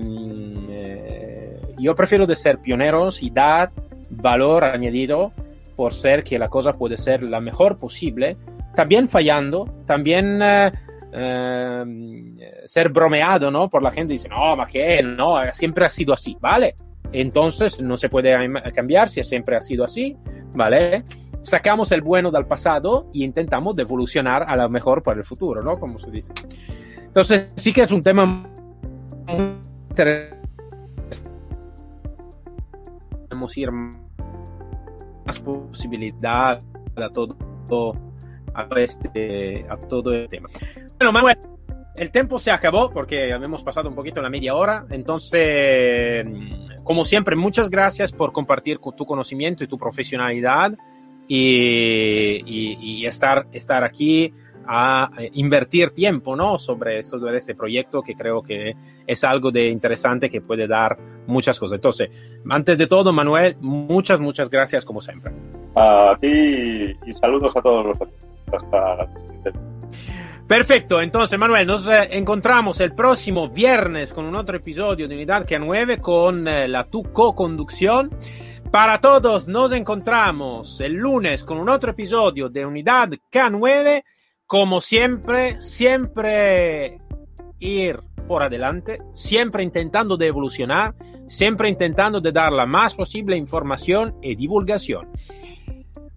eh, 0.69 1.61
yo 1.77 1.95
prefiero 1.95 2.25
de 2.25 2.35
ser 2.35 2.57
pioneros 2.57 3.21
y 3.21 3.29
dar 3.29 3.71
valor 4.09 4.63
añadido 4.63 5.31
por 5.75 5.93
ser 5.93 6.23
que 6.23 6.39
la 6.39 6.49
cosa 6.49 6.73
puede 6.73 6.97
ser 6.97 7.21
la 7.21 7.39
mejor 7.39 7.77
posible, 7.77 8.35
también 8.75 9.07
fallando, 9.07 9.65
también 9.85 10.41
ser 12.65 12.89
bromeado, 12.89 13.51
¿no? 13.51 13.69
Por 13.69 13.83
la 13.83 13.91
gente 13.91 14.13
dice, 14.13 14.27
no, 14.27 14.55
ma 14.55 14.65
que 14.65 15.03
no, 15.03 15.35
siempre 15.53 15.85
ha 15.85 15.89
sido 15.89 16.13
así, 16.13 16.35
¿vale? 16.39 16.73
Entonces 17.11 17.79
no 17.79 17.95
se 17.95 18.09
puede 18.09 18.35
cambiar 18.73 19.07
si 19.07 19.23
siempre 19.23 19.55
ha 19.55 19.61
sido 19.61 19.83
así, 19.83 20.17
¿vale? 20.55 21.03
Sacamos 21.41 21.91
el 21.91 22.01
bueno 22.01 22.31
del 22.31 22.45
pasado 22.45 23.09
y 23.13 23.23
intentamos 23.23 23.75
de 23.75 23.83
evolucionar 23.83 24.43
a 24.47 24.55
lo 24.55 24.69
mejor 24.69 25.03
para 25.03 25.19
el 25.19 25.25
futuro, 25.25 25.61
¿no? 25.61 25.79
Como 25.79 25.99
se 25.99 26.11
dice. 26.11 26.33
Entonces, 26.97 27.47
sí 27.55 27.73
que 27.73 27.81
es 27.81 27.91
un 27.91 28.01
tema 28.01 28.25
muy 28.25 29.55
interesante. 29.89 30.37
Podemos 33.29 33.57
ir 33.57 33.71
más 33.71 35.39
posibilidad 35.39 36.59
a 36.95 37.09
todo, 37.09 37.35
a 38.53 38.67
este, 38.79 39.65
a 39.69 39.77
todo 39.77 40.13
el 40.13 40.29
tema. 40.29 40.49
Bueno, 40.97 41.11
Manuel, 41.11 41.37
el 41.95 42.11
tiempo 42.11 42.39
se 42.39 42.51
acabó 42.51 42.89
porque 42.91 43.29
hemos 43.29 43.63
pasado 43.63 43.89
un 43.89 43.95
poquito 43.95 44.21
la 44.21 44.29
media 44.29 44.55
hora. 44.55 44.85
Entonces, 44.89 46.27
como 46.83 47.05
siempre, 47.05 47.35
muchas 47.35 47.69
gracias 47.69 48.11
por 48.11 48.31
compartir 48.31 48.79
tu 48.79 49.05
conocimiento 49.05 49.63
y 49.63 49.67
tu 49.67 49.77
profesionalidad 49.77 50.77
y, 51.33 53.05
estar, 53.05 53.47
estar 53.51 53.83
aquí 53.83 54.33
a 54.67 55.09
invertir 55.33 55.91
tiempo 55.91 56.35
¿no? 56.35 56.59
sobre, 56.59 57.03
sobre 57.03 57.37
este 57.37 57.55
proyecto 57.55 58.01
que 58.01 58.15
creo 58.15 58.41
que 58.41 58.75
es 59.07 59.23
algo 59.23 59.51
de 59.51 59.67
interesante 59.69 60.29
que 60.29 60.41
puede 60.41 60.67
dar 60.67 60.97
muchas 61.27 61.59
cosas. 61.59 61.75
Entonces, 61.75 62.09
antes 62.49 62.77
de 62.77 62.87
todo, 62.87 63.11
Manuel, 63.13 63.55
muchas, 63.59 64.19
muchas 64.19 64.49
gracias 64.49 64.85
como 64.85 65.01
siempre. 65.01 65.31
A 65.75 66.17
ti 66.19 66.95
y 67.05 67.13
saludos 67.13 67.55
a 67.55 67.61
todos 67.61 67.85
los 67.85 67.97
Hasta 68.51 68.95
la 68.95 69.07
siguiente. 69.17 69.51
Perfecto, 70.47 71.01
entonces 71.01 71.39
Manuel, 71.39 71.65
nos 71.65 71.87
eh, 71.87 72.09
encontramos 72.11 72.81
el 72.81 72.93
próximo 72.93 73.47
viernes 73.47 74.13
con 74.13 74.25
un 74.25 74.35
otro 74.35 74.57
episodio 74.57 75.07
de 75.07 75.15
Unidad 75.15 75.47
K9 75.47 76.01
con 76.01 76.45
eh, 76.45 76.67
la 76.67 76.83
tu 76.83 77.03
co-conducción. 77.03 78.11
Para 78.71 79.01
todos, 79.01 79.49
nos 79.49 79.73
encontramos 79.73 80.79
el 80.79 80.93
lunes 80.93 81.43
con 81.43 81.57
un 81.57 81.67
otro 81.67 81.91
episodio 81.91 82.47
de 82.47 82.65
Unidad 82.65 83.09
K9. 83.29 84.01
Como 84.45 84.79
siempre, 84.79 85.61
siempre 85.61 87.01
ir 87.59 87.99
por 88.29 88.43
adelante, 88.43 88.95
siempre 89.13 89.61
intentando 89.61 90.15
de 90.15 90.27
evolucionar, 90.27 90.95
siempre 91.27 91.67
intentando 91.67 92.21
de 92.21 92.31
dar 92.31 92.53
la 92.53 92.65
más 92.65 92.95
posible 92.95 93.35
información 93.35 94.15
y 94.21 94.35
divulgación. 94.35 95.09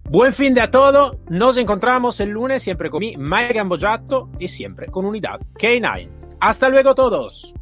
Buen 0.05 0.31
fin 0.31 0.53
de 0.53 0.61
a 0.61 0.71
todo, 0.71 1.19
nos 1.27 1.57
encontramos 1.57 2.21
el 2.21 2.29
lunes 2.29 2.63
siempre 2.63 2.89
con 2.89 3.01
mi 3.01 3.17
Mike 3.17 3.55
Gambojato 3.55 4.29
y 4.39 4.47
siempre 4.47 4.87
con 4.87 5.03
Unidad 5.03 5.41
K9. 5.59 6.09
Hasta 6.39 6.69
luego 6.69 6.95
todos. 6.95 7.53